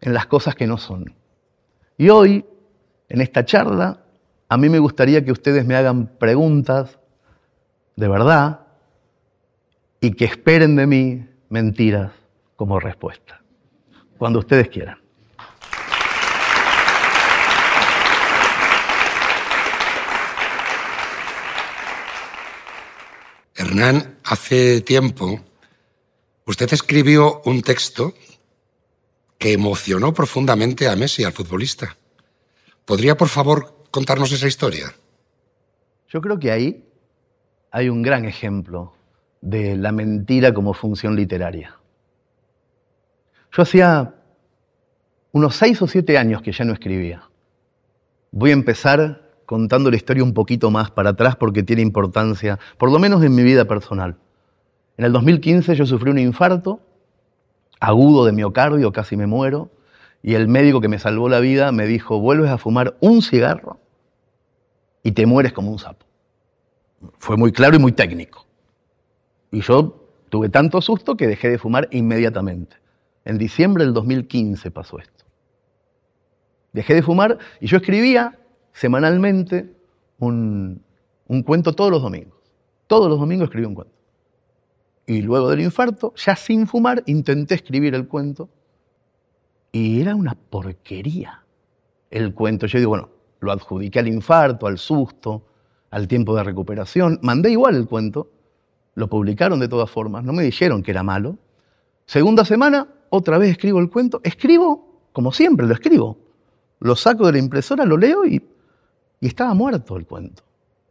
[0.00, 1.14] en las cosas que no son.
[1.98, 2.44] Y hoy,
[3.08, 4.02] en esta charla,
[4.48, 6.98] a mí me gustaría que ustedes me hagan preguntas
[7.94, 8.66] de verdad
[10.00, 12.17] y que esperen de mí mentiras
[12.58, 13.40] como respuesta,
[14.18, 14.98] cuando ustedes quieran.
[23.54, 25.38] Hernán, hace tiempo
[26.46, 28.12] usted escribió un texto
[29.38, 31.96] que emocionó profundamente a Messi, al futbolista.
[32.84, 34.92] ¿Podría, por favor, contarnos esa historia?
[36.08, 36.84] Yo creo que ahí
[37.70, 38.94] hay un gran ejemplo
[39.40, 41.77] de la mentira como función literaria.
[43.52, 44.14] Yo hacía
[45.32, 47.28] unos seis o siete años que ya no escribía.
[48.30, 52.92] Voy a empezar contando la historia un poquito más para atrás porque tiene importancia, por
[52.92, 54.16] lo menos en mi vida personal.
[54.98, 56.80] En el 2015 yo sufrí un infarto
[57.80, 59.70] agudo de miocardio, casi me muero,
[60.22, 63.78] y el médico que me salvó la vida me dijo, vuelves a fumar un cigarro
[65.02, 66.04] y te mueres como un sapo.
[67.18, 68.44] Fue muy claro y muy técnico.
[69.52, 72.76] Y yo tuve tanto susto que dejé de fumar inmediatamente.
[73.28, 75.26] En diciembre del 2015 pasó esto.
[76.72, 78.38] Dejé de fumar y yo escribía
[78.72, 79.70] semanalmente
[80.18, 80.82] un,
[81.44, 82.38] cuento todos los domingos.
[82.86, 83.92] Todos los domingos escribí un cuento.
[85.04, 88.48] Y luego del infarto, ya sin fumar, intenté escribir el cuento.
[89.72, 91.44] Y era una porquería
[92.10, 92.64] el cuento.
[92.64, 93.10] Yo digo, bueno,
[93.40, 95.44] lo adjudiqué al infarto, al susto,
[95.90, 97.18] al tiempo de recuperación.
[97.20, 98.30] Mandé igual el cuento.
[98.94, 100.24] Lo publicaron de todas formas.
[100.24, 101.36] No me dijeron que era malo.
[102.06, 104.20] Segunda semana, otra vez escribo el cuento.
[104.24, 106.16] Escribo como siempre, lo escribo.
[106.80, 108.40] Lo saco de la impresora, lo leo y
[109.20, 110.44] estaba muerto el cuento.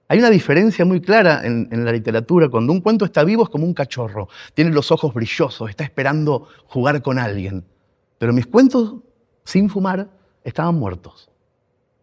[0.09, 2.49] Hay una diferencia muy clara en, la literatura.
[2.49, 4.29] Cuando un cuento está vivo es como un cachorro.
[4.53, 7.65] Tiene los ojos brillosos, está esperando jugar con alguien.
[8.17, 8.95] Pero mis cuentos,
[9.43, 10.09] sin fumar,
[10.43, 11.29] estaban muertos.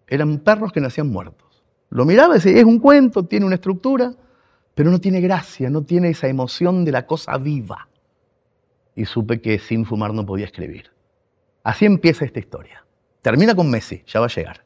[0.07, 1.63] Eran perros que nacían muertos.
[1.91, 4.13] Lo miraba y decía, es un cuento, tiene una estructura,
[4.75, 7.89] pero no tiene gracia, no tiene esa emoción de la cosa viva.
[8.95, 10.91] Y supe que sin fumar no podía escribir.
[11.63, 12.85] Así empieza esta historia.
[13.23, 14.65] Termina con Messi, ya va a llegar.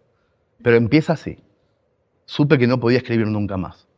[0.62, 1.38] Pero empieza así
[2.28, 3.88] supe que no podía escribir nunca más.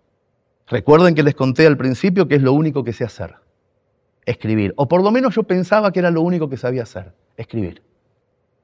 [0.68, 3.34] Recuerden que les conté al principio que es lo único que sé hacer,
[4.24, 4.72] escribir.
[4.76, 7.82] O por lo menos yo pensaba que era lo único que sabía hacer, escribir.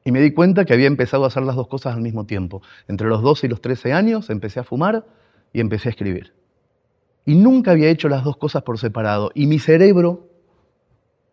[0.04, 2.62] Y me di cuenta que había empezado a hacer las dos cosas al mismo tiempo.
[2.86, 5.04] Entre los 12 y los 13 años empecé a fumar
[5.52, 6.32] y empecé a escribir.
[7.24, 9.32] Y nunca había hecho las dos cosas por separado.
[9.34, 10.28] Y mi cerebro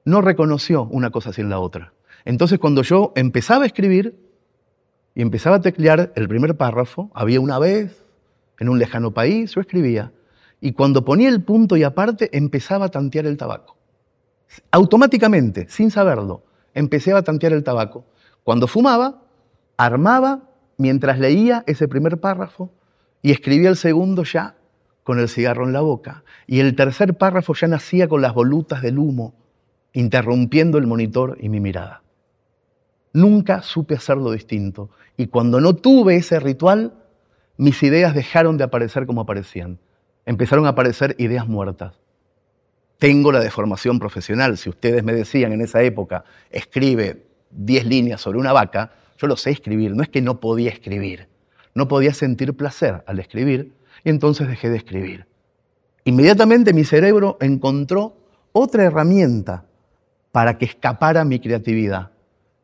[0.06, 1.94] no reconoció una cosa sin la otra.
[2.26, 4.18] Entonces cuando yo empezaba a escribir
[5.16, 8.04] y empezaba a teclear el primer párrafo, había una vez,
[8.60, 10.12] en un lejano país, yo escribía.
[10.62, 13.78] Y cuando ponía el punto y aparte, empezaba a tantear el tabaco.
[14.72, 18.06] Automáticamente, sin saberlo, empecé a tantear el tabaco.
[18.44, 19.22] Cuando fumaba,
[19.78, 22.72] armaba mientras leía ese primer párrafo
[23.22, 24.56] y escribía el segundo ya
[25.04, 26.24] con el cigarro en la boca.
[26.48, 29.34] Y el tercer párrafo ya nacía con las volutas del humo,
[29.94, 32.02] interrumpiendo el monitor y mi mirada.
[33.14, 34.90] Nunca supe hacerlo distinto.
[35.18, 36.94] Y cuando no tuve ese ritual,
[37.58, 39.80] mis ideas dejaron de aparecer como aparecían.
[40.26, 41.94] Empezaron a aparecer ideas muertas.
[42.98, 44.58] Tengo la deformación profesional.
[44.58, 49.38] Si ustedes me decían en esa época, escribe 10 líneas sobre una vaca, yo lo
[49.38, 49.96] sé escribir.
[49.96, 51.28] No es que no podía escribir.
[51.76, 53.74] No podía sentir placer al escribir
[54.04, 55.28] y entonces dejé de escribir.
[56.06, 58.18] Inmediatamente mi cerebro encontró
[58.52, 59.66] otra herramienta
[60.34, 62.10] para que escapara mi creatividad.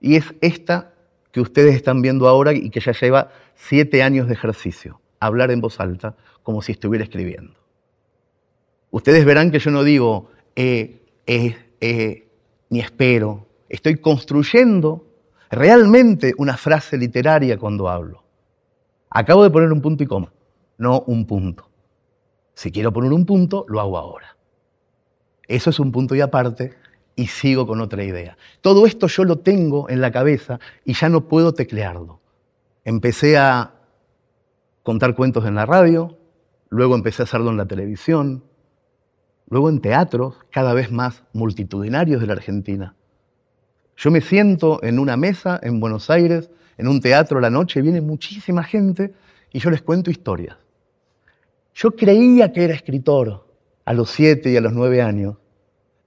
[0.02, 0.92] Y es esta
[1.32, 5.00] que ustedes están viendo ahora y que ya lleva siete años de ejercicio.
[5.20, 7.54] Hablar en voz alta como si estuviera escribiendo.
[8.90, 12.28] Ustedes verán que yo no digo, eh, eh, eh,
[12.72, 13.46] ni espero.
[13.70, 15.06] Estoy construyendo
[15.52, 18.24] realmente una frase literaria cuando hablo.
[19.12, 20.34] Acabo de poner un punto y coma,
[20.80, 21.70] no un punto.
[22.56, 24.36] Si quiero poner un punto, lo hago ahora.
[25.48, 26.89] Eso es un punto y aparte
[27.20, 28.38] y sigo con otra idea.
[28.62, 32.22] Todo esto yo lo tengo en la cabeza y ya no puedo teclearlo.
[32.86, 33.74] Empecé a
[34.84, 36.18] contar cuentos en la radio,
[36.70, 38.46] luego empecé a hacerlo en la televisión,
[39.50, 42.96] luego en teatros cada vez más multitudinarios de la Argentina.
[43.98, 48.00] Yo me siento en una mesa en Buenos Aires, en un teatro la noche, viene
[48.00, 49.14] muchísima gente
[49.52, 50.56] y yo les cuento historias.
[51.74, 53.46] Yo creía que era escritor
[53.84, 55.36] a los siete y a los nueve años,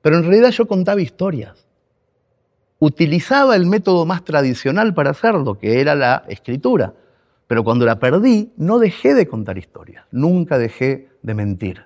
[0.03, 1.67] pero en realidad yo contaba historias.
[2.79, 6.95] Utilizaba el método más tradicional para hacerlo, que era la escritura.
[7.47, 11.85] Pero cuando la perdí, no dejé de contar historias, nunca dejé de mentir,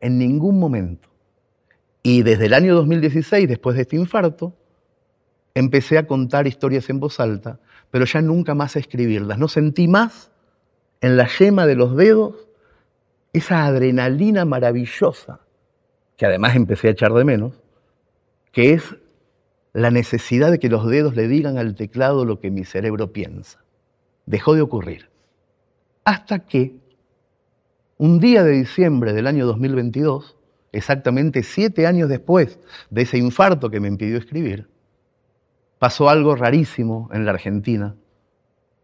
[0.00, 1.08] en ningún momento.
[2.02, 4.54] Y desde el año 2016, después de este infarto,
[5.54, 7.58] empecé a contar historias en voz alta,
[7.90, 9.38] pero ya nunca más a escribirlas.
[9.38, 10.30] No sentí más
[11.00, 12.48] en la yema de los dedos
[13.32, 15.40] esa adrenalina maravillosa,
[16.18, 17.54] que además empecé a echar de menos,
[18.52, 18.96] que es
[19.72, 23.60] la necesidad de que los dedos le digan al teclado lo que mi cerebro piensa.
[24.26, 25.08] Dejó de ocurrir.
[26.04, 26.74] Hasta que
[27.98, 30.36] un día de diciembre del año 2022,
[30.72, 32.58] exactamente siete años después
[32.90, 34.68] de ese infarto que me impidió escribir,
[35.78, 37.94] pasó algo rarísimo en la Argentina,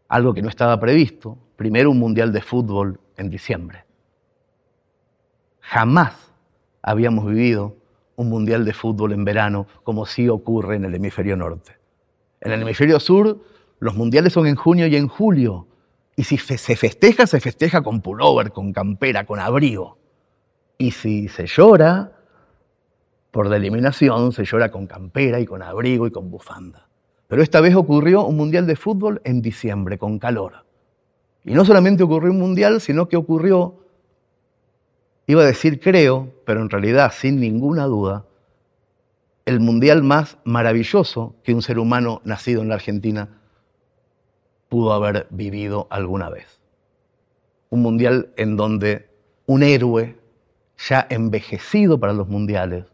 [0.09, 1.37] algo que no estaba previsto.
[1.57, 3.85] Primero un mundial de fútbol en diciembre.
[5.61, 6.24] Jamás
[6.85, 7.77] habíamos vivido
[8.17, 11.73] un mundial de fútbol en verano como sí ocurre en el hemisferio norte.
[12.41, 13.41] En el hemisferio sur
[13.81, 15.67] los mundiales son en junio y en julio.
[16.17, 19.99] Y si se festeja, se festeja con pullover, con campera, con abrigo.
[20.79, 22.13] Y si se llora,
[23.31, 26.89] por la eliminación, se llora con campera y con abrigo y con bufanda.
[27.27, 30.65] Pero esta vez ocurrió un mundial de fútbol en diciembre, con calor.
[31.45, 33.84] Y no solamente ocurrió un mundial, sino que ocurrió,
[35.27, 38.25] iba a decir creo, pero en realidad sin ninguna duda,
[39.47, 43.41] el mundial más maravilloso que un ser humano nacido en la Argentina
[44.69, 46.61] pudo haber vivido alguna vez.
[47.71, 49.11] Un mundial en donde
[49.47, 50.19] un héroe
[50.89, 52.87] ya envejecido para los mundiales,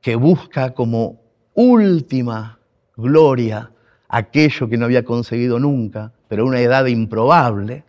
[0.00, 1.20] que busca como
[1.54, 2.58] última
[2.96, 3.70] gloria
[4.08, 7.84] aquello que no había conseguido nunca, pero una edad improbable,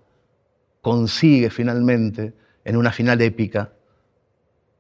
[0.82, 2.34] consigue finalmente
[2.66, 3.74] en una final épica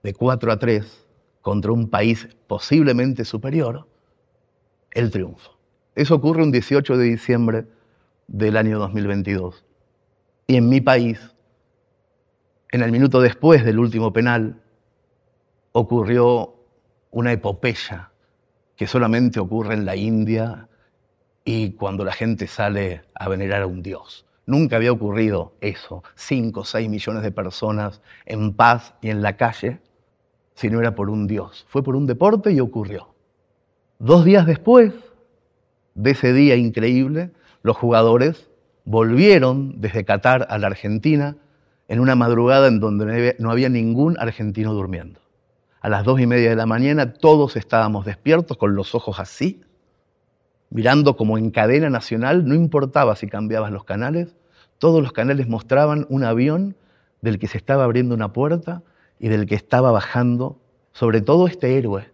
[0.03, 1.07] de 4 a 3
[1.41, 3.87] contra un país posiblemente superior,
[4.91, 5.57] el triunfo.
[5.95, 7.65] Eso ocurre un 18 de diciembre
[8.27, 9.65] del año 2022.
[10.47, 11.19] Y en mi país,
[12.71, 14.61] en el minuto después del último penal,
[15.71, 16.55] ocurrió
[17.11, 18.11] una epopeya
[18.75, 20.67] que solamente ocurre en la India
[21.45, 24.25] y cuando la gente sale a venerar a un dios.
[24.45, 29.37] Nunca había ocurrido eso, cinco o seis millones de personas en paz y en la
[29.37, 29.79] calle,
[30.55, 31.65] si no era por un dios.
[31.69, 33.13] Fue por un deporte y ocurrió.
[33.99, 34.93] Dos días después
[35.95, 37.31] de ese día increíble,
[37.61, 38.49] los jugadores
[38.85, 41.37] volvieron desde Qatar a la Argentina
[41.87, 45.21] en una madrugada en donde no había ningún argentino durmiendo.
[45.79, 49.61] A las dos y media de la mañana todos estábamos despiertos con los ojos así,
[50.73, 54.35] mirando como en cadena nacional, no importaba si cambiabas los canales,
[54.79, 56.75] todos los canales mostraban un avión
[57.21, 58.81] del que se estaba abriendo una puerta
[59.19, 60.59] y del que estaba bajando,
[60.91, 62.09] sobre todo este héroe.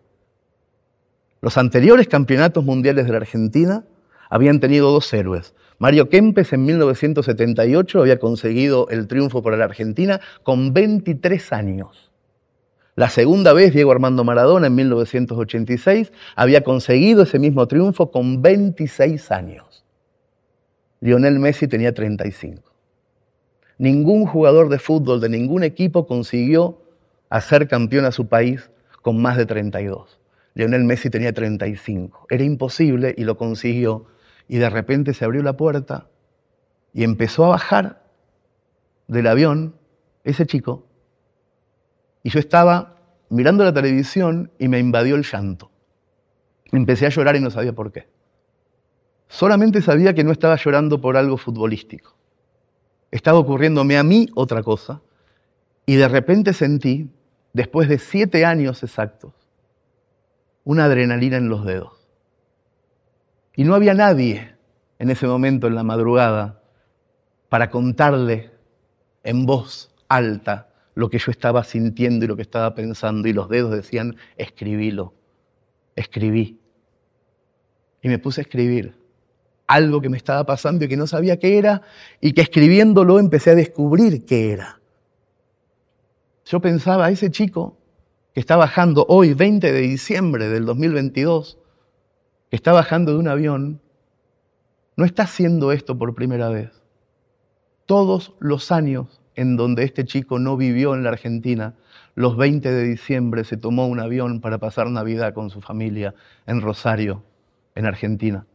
[1.42, 3.86] Los anteriores campeonatos mundiales de la Argentina
[4.30, 5.56] habían tenido dos héroes.
[5.78, 12.09] Mario Kempes en 1978 había conseguido el triunfo para la Argentina con 23 años.
[13.00, 19.32] La segunda vez, Diego Armando Maradona, en 1986, había conseguido ese mismo triunfo con 26
[19.32, 19.86] años.
[21.00, 22.62] Lionel Messi tenía 35.
[23.78, 26.82] Ningún jugador de fútbol de ningún equipo consiguió
[27.30, 28.70] hacer campeón a su país
[29.02, 30.20] con más de 32.
[30.54, 32.28] Lionel Messi tenía 35.
[32.30, 34.08] Era imposible y lo consiguió.
[34.50, 36.10] Y de repente se abrió la puerta
[36.94, 38.04] y empezó a bajar
[39.08, 39.76] del avión
[40.26, 40.89] ese chico
[42.24, 42.96] y yo estaba
[43.30, 45.72] mirando la televisión y me invadió el llanto.
[46.72, 48.08] Empecé a llorar y no sabía por qué.
[49.28, 52.16] Solamente sabía que no estaba llorando por algo futbolístico.
[53.12, 55.02] Estaba ocurriéndome a mí otra cosa
[55.86, 57.10] Y de repente sentí,
[57.54, 59.34] después de siete años exactos,
[60.64, 61.94] una adrenalina en los dedos.
[63.56, 64.56] Y no había nadie
[65.00, 66.62] en ese momento, en la madrugada,
[67.50, 68.52] para contarle
[69.24, 70.69] en voz alta
[71.00, 73.28] lo que yo estaba sintiendo y lo que estaba pensando.
[73.28, 75.14] Y los dedos decían, escribílo,
[75.96, 76.60] escribí.
[78.02, 79.00] Y me puse a escribir
[79.68, 81.84] algo que me estaba pasando y que no sabía qué era,
[82.20, 84.82] y que escribiéndolo empecé a descubrir qué era.
[86.46, 87.78] Yo pensaba, ese chico
[88.34, 91.60] que está bajando hoy, 20 de diciembre del 2022,
[92.50, 93.80] que está bajando de un avión,
[94.96, 96.72] no está haciendo esto por primera vez.
[97.86, 101.74] Todos los años en donde este chico no vivió en la Argentina,
[102.14, 106.14] los 20 de diciembre se tomó un avión para pasar Navidad con su familia
[106.46, 107.24] en Rosario,
[107.74, 108.46] en Argentina.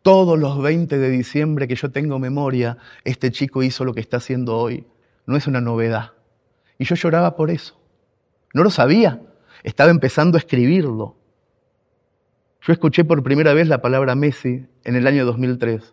[0.00, 4.16] Todos los 20 de diciembre que yo tengo memoria, este chico hizo lo que está
[4.16, 4.86] haciendo hoy.
[5.26, 6.12] No es una novedad.
[6.78, 7.78] Y yo lloraba por eso.
[8.54, 9.20] No lo sabía.
[9.62, 11.16] Estaba empezando a escribirlo.
[12.62, 15.92] Yo escuché por primera vez la palabra Messi en el año 2003,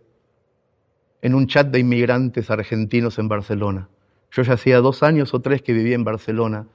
[1.23, 3.89] en un chat de inmigrantes argentinos en Barcelona.
[4.31, 6.67] Yo ya hacía dos años o tres que vivía en Barcelona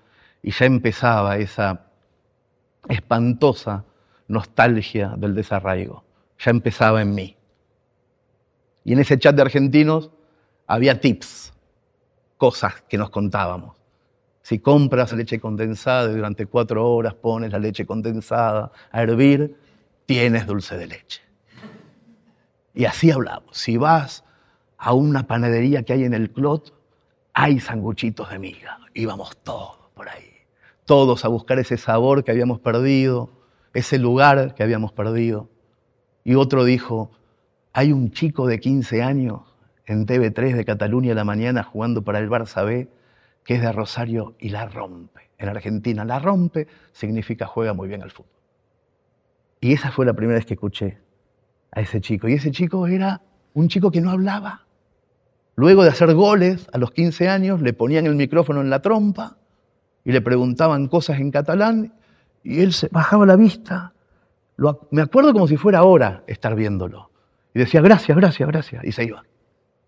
[0.42, 1.86] y ya empezaba esa
[2.88, 3.84] espantosa
[4.26, 7.36] nostalgia del desarraigo ya empezaba en mí.
[8.84, 10.10] Y en ese chat de argentinos
[10.66, 11.52] había tips,
[12.36, 13.76] cosas que nos contábamos.
[14.42, 19.58] Si compras leche condensada y durante cuatro horas pones la leche condensada a hervir,
[20.06, 21.20] tienes dulce de leche.
[22.74, 23.56] Y así hablamos.
[23.58, 24.24] Si vas
[24.78, 26.72] a una panadería que hay en el Clot,
[27.34, 28.78] hay sanguchitos de miga.
[28.94, 30.32] Íbamos todos por ahí.
[30.84, 33.30] Todos a buscar ese sabor que habíamos perdido,
[33.74, 35.50] ese lugar que habíamos perdido.
[36.24, 37.10] Y otro dijo,
[37.72, 39.42] hay un chico de 15 años
[39.86, 42.88] en TV3 de Cataluña a la mañana jugando para el Barça B,
[43.44, 45.30] que es de Rosario y la rompe.
[45.38, 48.32] En Argentina la rompe significa juega muy bien al fútbol.
[49.60, 50.98] Y esa fue la primera vez que escuché
[51.72, 52.28] a ese chico.
[52.28, 53.22] Y ese chico era
[53.54, 54.67] un chico que no hablaba.
[55.58, 59.36] Luego de hacer goles a los 15 años, le ponían el micrófono en la trompa
[60.04, 61.92] y le preguntaban cosas en catalán
[62.44, 63.92] y él se bajaba la vista
[64.90, 67.10] me acuerdo como si fuera ahora estar viéndolo.
[67.54, 68.84] Y decía, gracias, gracias, gracias.
[68.84, 69.24] Y se iba.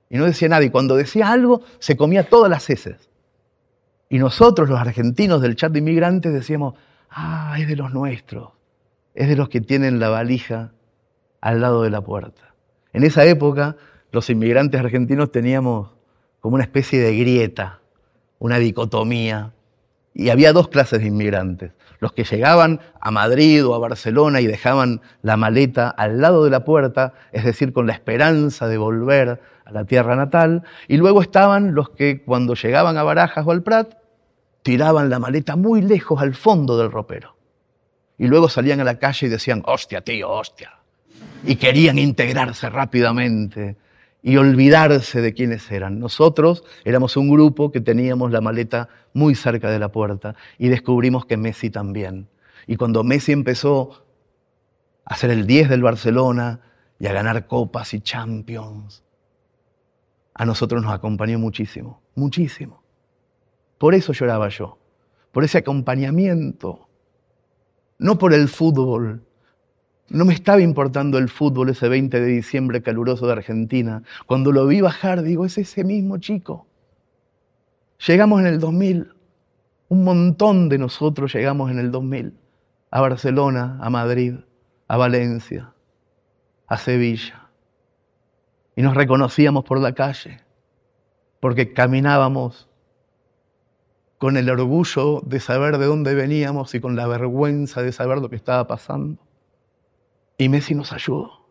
[0.09, 0.65] Y no decía nada.
[0.65, 3.11] Y cuando decía algo, se comía todas las heces.
[4.09, 6.75] Y nosotros, los argentinos del chat de inmigrantes, decíamos,
[7.11, 8.51] ah, es de los nuestros.
[9.15, 10.73] Es de los que tienen la valija
[11.41, 12.55] al lado de la puerta.
[12.93, 13.77] En esa época,
[14.13, 15.91] los inmigrantes argentinos teníamos
[16.41, 17.81] como una especie de grieta,
[18.39, 19.53] una dicotomía.
[20.13, 24.47] Y había dos clases de inmigrantes los que llegaban a Madrid o a Barcelona y
[24.47, 29.41] dejaban la maleta al lado de la puerta, es decir, con la esperanza de volver
[29.65, 33.63] a la tierra natal, y luego estaban los que cuando llegaban a Barajas o al
[33.63, 33.99] Prat,
[34.63, 37.37] tiraban la maleta muy lejos al fondo del ropero.
[38.19, 40.73] Y luego salían a la calle y decían, hostia, tío, hostia.
[41.45, 43.77] Y querían integrarse rápidamente
[44.23, 45.99] y olvidarse de quiénes eran.
[45.99, 51.27] Nosotros éramos un grupo que teníamos la maleta muy cerca de la puerta y descubrimos
[51.27, 52.29] que Messi también.
[52.67, 54.05] Y cuando Messi empezó
[55.05, 56.61] a ser el 10 del Barcelona
[56.99, 59.03] y a ganar copas y champions,
[60.35, 62.83] a nosotros nos acompañó muchísimo, muchísimo.
[63.79, 64.79] Por eso lloraba yo,
[65.33, 66.89] por ese acompañamiento,
[67.99, 69.23] no por el fútbol,
[70.11, 74.03] no me estaba importando el fútbol ese 20 de diciembre caluroso de Argentina.
[74.27, 76.67] Cuando lo vi bajar, digo, es ese mismo chico.
[78.07, 79.15] Llegamos en el 2000,
[79.89, 82.35] un montón de nosotros llegamos en el 2000
[82.91, 84.35] a Barcelona, a Madrid,
[84.89, 85.73] a Valencia,
[86.67, 87.49] a Sevilla.
[88.75, 90.41] Y nos reconocíamos por la calle,
[91.39, 92.69] porque caminábamos
[94.19, 98.29] con el orgullo de saber de dónde veníamos y con la vergüenza de saber lo
[98.29, 99.30] que estaba pasando.
[100.41, 101.47] Y Messi nos ayudó,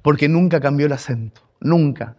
[0.00, 2.16] porque nunca cambió el acento, nunca.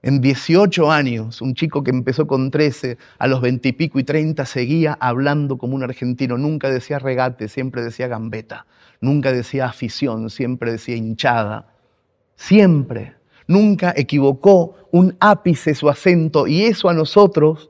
[0.00, 4.04] En 18 años, un chico que empezó con 13, a los 20 y pico y
[4.04, 8.66] 30 seguía hablando como un argentino, nunca decía regate, siempre decía gambeta,
[9.00, 11.74] nunca decía afición, siempre decía hinchada,
[12.36, 13.16] siempre,
[13.48, 16.46] nunca equivocó un ápice su acento.
[16.46, 17.68] Y eso a nosotros,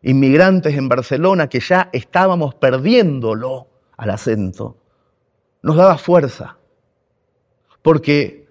[0.00, 4.76] inmigrantes en Barcelona, que ya estábamos perdiéndolo al acento,
[5.60, 6.59] nos daba fuerza
[7.82, 8.46] porque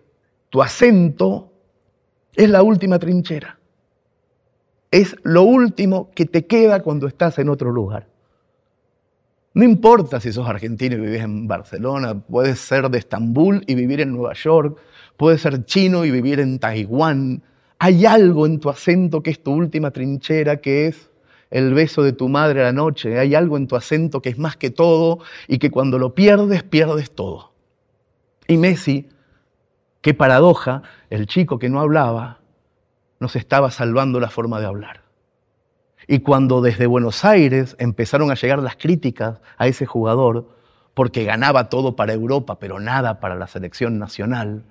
[0.49, 1.51] tu acento
[2.35, 3.57] es la última trinchera.
[4.91, 8.07] Es lo último que te queda cuando estás en otro lugar.
[9.53, 14.01] No importa si sos argentino y vivís en Barcelona, puedes ser de Estambul y vivir
[14.01, 14.79] en Nueva York,
[15.17, 17.41] puedes ser chino y vivir en Taiwán.
[17.77, 21.09] Hay algo en tu acento que es tu última trinchera, que es
[21.49, 24.37] el beso de tu madre a la noche, hay algo en tu acento que es
[24.37, 27.51] más que todo y que cuando lo pierdes, pierdes todo.
[28.47, 29.07] Y Messi,
[30.01, 32.39] qué paradoja, el chico que no hablaba,
[33.19, 35.01] nos estaba salvando la forma de hablar.
[36.07, 40.49] Y cuando desde Buenos Aires empezaron a llegar las críticas a ese jugador,
[40.93, 44.63] porque ganaba todo para Europa, pero nada para la selección nacional,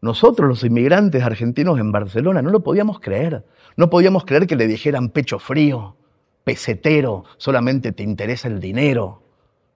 [0.00, 3.44] nosotros los inmigrantes argentinos en Barcelona no lo podíamos creer.
[3.76, 5.96] No podíamos creer que le dijeran pecho frío,
[6.44, 9.22] pesetero, solamente te interesa el dinero,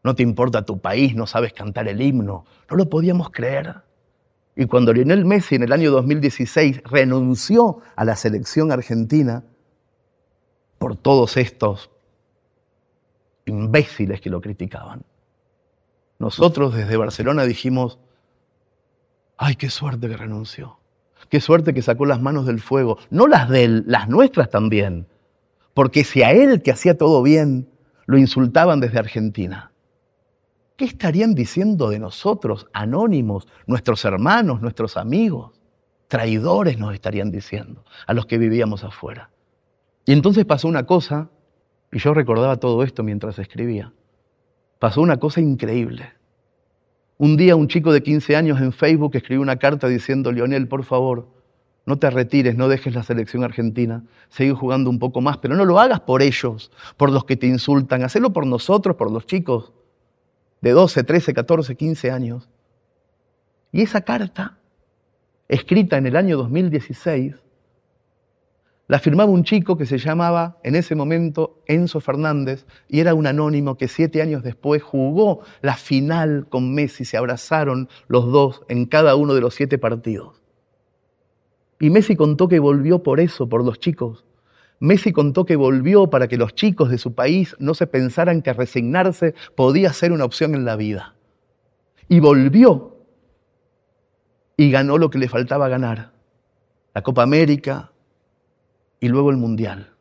[0.02, 2.44] no te importa tu país, no sabes cantar el himno.
[2.70, 3.76] No lo podíamos creer.
[4.60, 9.42] Y cuando Lionel Messi en el año 2016 renunció a la selección argentina
[10.76, 11.88] por todos estos
[13.46, 15.02] imbéciles que lo criticaban,
[16.18, 17.98] nosotros desde Barcelona dijimos,
[19.38, 20.78] ay, qué suerte que renunció,
[21.30, 25.06] qué suerte que sacó las manos del fuego, no las de él, las nuestras también,
[25.72, 27.66] porque si a él que hacía todo bien
[28.04, 29.69] lo insultaban desde Argentina,
[30.80, 35.60] ¿qué estarían diciendo de nosotros, anónimos, nuestros hermanos, nuestros amigos?
[36.08, 39.28] Traidores nos estarían diciendo a los que vivíamos afuera.
[40.06, 41.28] Y entonces pasó una cosa,
[41.92, 43.92] y yo recordaba todo esto mientras escribía,
[44.78, 46.14] pasó una cosa increíble.
[47.18, 50.84] Un día un chico de 15 años en Facebook escribió una carta diciendo, Lionel, por
[50.84, 51.28] favor,
[51.84, 55.66] no te retires, no dejes la selección argentina, sigue jugando un poco más, pero no
[55.66, 59.74] lo hagas por ellos, por los que te insultan, hacelo por nosotros, por los chicos
[60.60, 62.48] de 12, 13, 14, 15 años.
[63.72, 64.58] Y esa carta,
[65.48, 67.34] escrita en el año 2016,
[68.90, 73.28] la firmaba un chico que se llamaba en ese momento Enzo Fernández y era un
[73.28, 78.86] anónimo que siete años después jugó la final con Messi, se abrazaron los dos en
[78.86, 80.42] cada uno de los siete partidos.
[81.78, 84.24] Y Messi contó que volvió por eso, por los chicos.
[84.80, 88.54] Messi contó que volvió para que los chicos de su país no se pensaran que
[88.54, 91.14] resignarse podía ser una opción en la vida.
[92.08, 92.96] Y volvió
[94.56, 96.12] y ganó lo que le faltaba ganar.
[96.94, 97.92] La Copa América,
[99.00, 99.94] y luego el Mundial.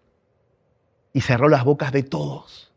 [1.13, 2.71] Y cerró las bocas de todos,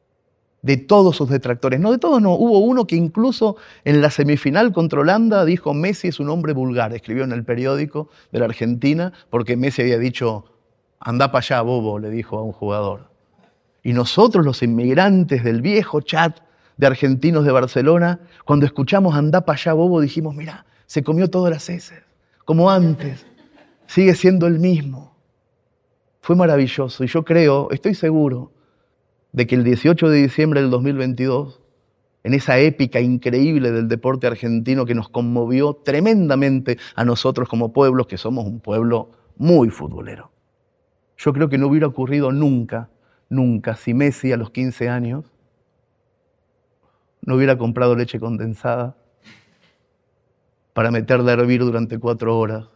[0.62, 1.80] de todos sus detractores.
[1.80, 2.34] No, de todos no.
[2.34, 6.94] Hubo uno que incluso en la semifinal contra Holanda dijo Messi es un hombre vulgar.
[6.94, 10.46] Escribió en el periódico de la Argentina porque Messi había dicho,
[11.04, 13.10] anda para allá, bobo, le dijo a un jugador.
[13.82, 16.38] Y nosotros, los inmigrantes del viejo chat
[16.76, 21.52] de argentinos de Barcelona, cuando escuchamos anda para allá, bobo, dijimos, mira, se comió todas
[21.52, 22.02] las heces,
[22.44, 23.26] como antes,
[23.86, 25.16] sigue siendo el mismo.
[26.20, 28.52] Fue maravilloso y yo creo, estoy seguro,
[29.32, 31.60] de que el 18 de diciembre del 2022,
[32.24, 38.06] en esa épica increíble del deporte argentino que nos conmovió tremendamente a nosotros como pueblos,
[38.06, 40.31] que somos un pueblo muy futbolero.
[41.16, 42.88] Yo creo que no hubiera ocurrido nunca,
[43.28, 45.24] nunca, si Messi a los 15 años
[47.24, 48.96] no hubiera comprado leche condensada
[50.72, 52.66] para meterla a hervir durante cuatro horas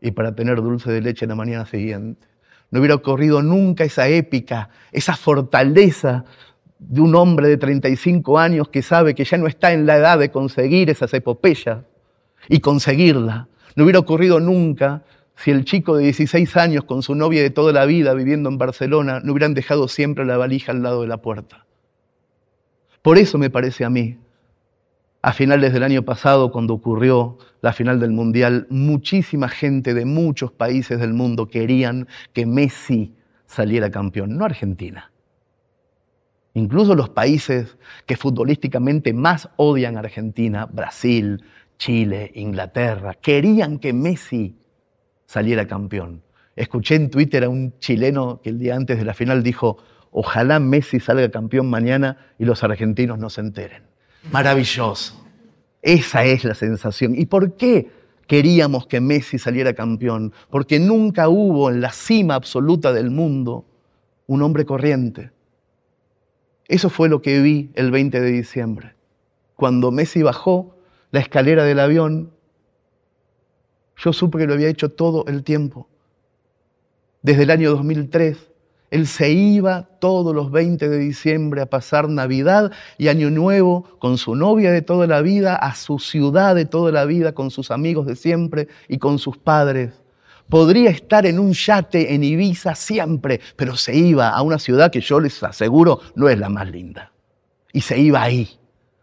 [0.00, 2.28] y para tener dulce de leche en la mañana siguiente
[2.70, 6.24] no hubiera ocurrido nunca esa épica, esa fortaleza
[6.78, 10.18] de un hombre de 35 años que sabe que ya no está en la edad
[10.18, 11.78] de conseguir esas epopeyas
[12.48, 13.48] y conseguirla.
[13.74, 15.02] No hubiera ocurrido nunca
[15.38, 18.58] si el chico de 16 años con su novia de toda la vida viviendo en
[18.58, 21.64] Barcelona no hubieran dejado siempre la valija al lado de la puerta.
[23.02, 24.18] Por eso me parece a mí
[25.22, 30.52] a finales del año pasado, cuando ocurrió la final del Mundial, muchísima gente de muchos
[30.52, 33.14] países del mundo querían que Messi
[33.46, 35.12] saliera campeón, no Argentina.
[36.54, 37.76] Incluso los países
[38.06, 41.44] que futbolísticamente más odian a Argentina, Brasil,
[41.78, 44.57] Chile, Inglaterra, querían que Messi
[45.28, 46.22] saliera campeón.
[46.56, 49.76] Escuché en Twitter a un chileno que el día antes de la final dijo,
[50.10, 53.82] ojalá Messi salga campeón mañana y los argentinos no se enteren.
[54.32, 55.24] Maravilloso.
[55.82, 57.14] Esa es la sensación.
[57.14, 57.90] ¿Y por qué
[58.26, 60.32] queríamos que Messi saliera campeón?
[60.50, 63.66] Porque nunca hubo en la cima absoluta del mundo
[64.26, 65.30] un hombre corriente.
[66.66, 68.94] Eso fue lo que vi el 20 de diciembre.
[69.56, 70.74] Cuando Messi bajó
[71.10, 72.32] la escalera del avión,
[73.98, 75.88] yo supe que lo había hecho todo el tiempo.
[77.22, 78.48] Desde el año 2003
[78.90, 84.16] él se iba todos los 20 de diciembre a pasar Navidad y Año Nuevo con
[84.16, 87.70] su novia de toda la vida, a su ciudad de toda la vida, con sus
[87.70, 89.92] amigos de siempre y con sus padres.
[90.48, 95.02] Podría estar en un yate en Ibiza siempre, pero se iba a una ciudad que
[95.02, 97.12] yo les aseguro no es la más linda.
[97.74, 98.58] Y se iba ahí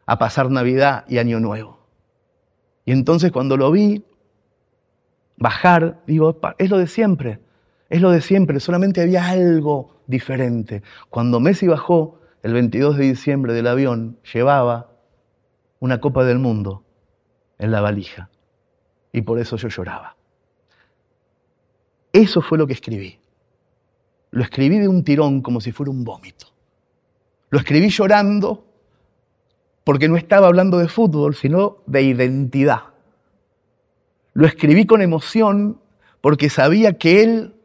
[0.08, 1.86] a pasar Navidad y Año Nuevo.
[2.86, 4.04] Y entonces cuando lo vi
[5.38, 7.40] bajar, digo, es lo de siempre
[7.90, 10.82] es lo de siempre, solamente había algo diferente.
[11.10, 14.92] Cuando Messi bajó el 22 de diciembre del avión, llevaba
[15.80, 16.84] una Copa del Mundo
[17.58, 18.30] en la valija.
[19.12, 20.16] Y por eso yo lloraba.
[22.12, 23.20] Eso fue lo que escribí.
[24.32, 26.48] Lo escribí de un tirón como si fuera un vómito.
[27.50, 28.66] Lo escribí llorando
[29.84, 32.95] porque no estaba hablando de fútbol, sino de identidad.
[34.36, 35.80] Lo escribí con emoción
[36.20, 37.56] porque sabía que él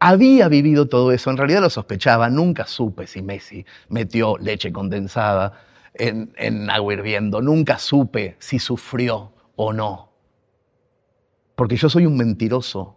[0.00, 1.30] había vivido todo eso.
[1.30, 5.52] En realidad lo sospechaba, nunca supe si Messi metió leche condensada
[5.94, 10.10] en, agua hirviendo, nunca supe si sufrió o no.
[11.54, 12.96] Porque yo soy un mentiroso.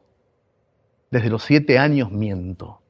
[1.11, 2.81] Desde los siete años miento.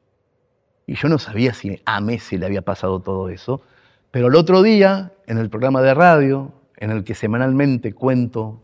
[0.88, 3.62] Y yo no sabía si a Messi le había pasado todo eso.
[4.10, 8.62] Pero el otro día, en el programa de radio, en el que semanalmente cuento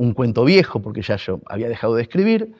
[0.00, 2.54] un cuento viejo, porque ya yo había dejado de escribir,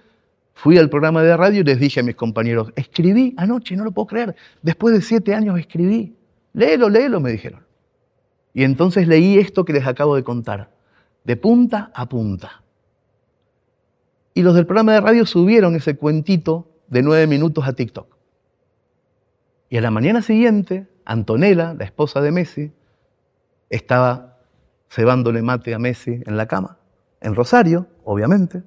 [0.52, 3.92] fui al programa de radio y les dije a mis compañeros, escribí anoche, no lo
[3.92, 6.14] puedo creer, después de siete años escribí,
[6.52, 7.64] léelo, léelo, me dijeron.
[8.52, 10.68] Y entonces leí esto que les acabo de contar,
[11.24, 12.62] de punta a punta.
[14.34, 18.18] Y los del programa de radio subieron ese cuentito de nueve minutos a TikTok.
[19.70, 22.70] Y a la mañana siguiente, Antonella, la esposa de Messi,
[23.70, 24.36] estaba
[24.90, 26.79] cebándole mate a Messi en la cama,
[27.20, 28.62] en Rosario, obviamente,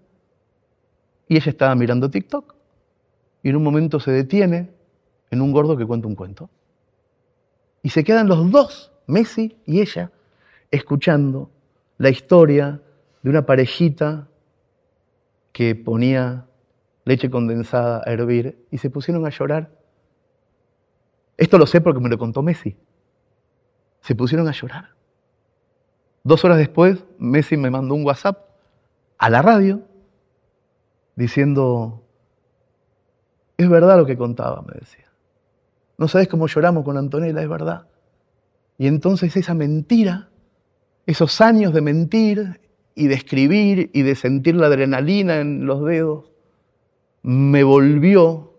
[1.27, 2.55] y ella estaba mirando TikTok.
[3.41, 4.71] Y en un momento se detiene
[5.31, 6.49] en un gordo que cuenta un cuento.
[7.81, 10.11] Y se quedan los dos, Messi y ella,
[10.71, 11.49] escuchando
[11.97, 12.81] la historia
[13.21, 14.27] de una parejita
[15.51, 16.45] que ponía
[17.05, 19.71] leche condensada a hervir y se pusieron a llorar.
[21.37, 22.77] Esto lo sé porque me lo contó Messi.
[24.01, 24.89] Se pusieron a llorar.
[26.23, 28.45] Dos horas después, Messi me mandó un WhatsApp
[29.17, 29.81] a la radio
[31.15, 32.03] diciendo,
[33.57, 35.11] es verdad lo que contaba, me decía.
[35.97, 37.87] No sabes cómo lloramos con Antonella, es verdad.
[38.77, 40.29] Y entonces esa mentira,
[41.05, 42.61] esos años de mentir
[42.95, 46.31] y de escribir y de sentir la adrenalina en los dedos,
[47.21, 48.53] me volvió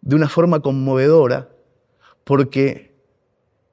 [0.00, 1.50] de una forma conmovedora,
[2.24, 2.94] porque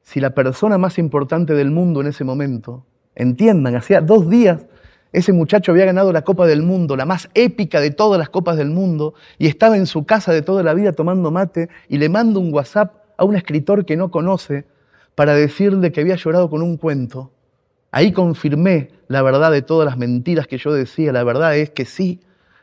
[0.04, 2.86] si la persona más importante del mundo en ese momento,
[3.16, 4.66] entiendan, hacía dos días
[5.14, 8.58] ese muchacho había ganado la Copa del Mundo, la más épica de todas las Copas
[8.58, 12.10] del Mundo, y estaba en su casa de toda la vida tomando mate y le
[12.10, 14.66] mando un WhatsApp a un escritor que no conoce
[15.14, 17.32] para decirle que había llorado con un cuento.
[17.92, 21.12] Ahí confirmé la verdad de todas las mentiras que yo decía.
[21.12, 22.20] La verdad es que sí,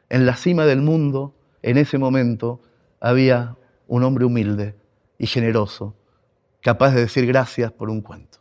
[0.08, 1.32] en la cima del mundo,
[1.62, 2.60] en ese momento,
[2.98, 3.54] había
[3.86, 4.74] un hombre humilde
[5.18, 5.94] y generoso,
[6.62, 8.39] capaz de decir gracias por un cuento.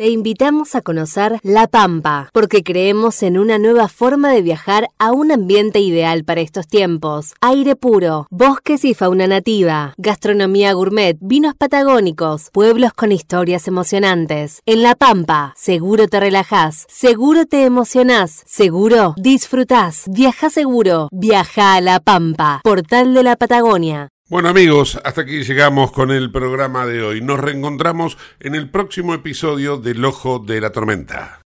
[0.00, 5.12] Te invitamos a conocer La Pampa, porque creemos en una nueva forma de viajar a
[5.12, 7.34] un ambiente ideal para estos tiempos.
[7.42, 14.62] Aire puro, bosques y fauna nativa, gastronomía gourmet, vinos patagónicos, pueblos con historias emocionantes.
[14.64, 20.04] En La Pampa, seguro te relajás, seguro te emocionás, seguro disfrutás.
[20.08, 24.08] Viaja seguro, viaja a La Pampa, portal de la Patagonia.
[24.30, 27.20] Bueno amigos, hasta aquí llegamos con el programa de hoy.
[27.20, 31.42] Nos reencontramos en el próximo episodio del Ojo de la Tormenta.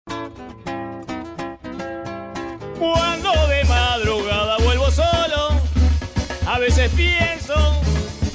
[2.78, 5.60] Cuando de madrugada vuelvo solo,
[6.46, 7.54] a veces pienso,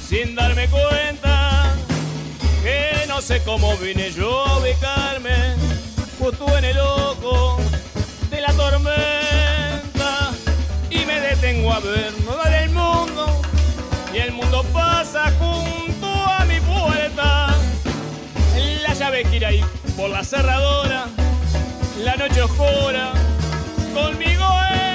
[0.00, 1.74] sin darme cuenta,
[2.62, 5.56] que no sé cómo vine yo a ubicarme
[6.20, 7.58] justo en el ojo
[8.30, 10.30] de la tormenta
[10.88, 12.12] y me detengo a ver
[14.16, 17.54] y el mundo pasa junto a mi puerta.
[18.82, 19.62] La llave gira ahí
[19.94, 21.06] por la cerradora,
[22.02, 23.12] la noche oscura,
[23.94, 24.85] conmigo es.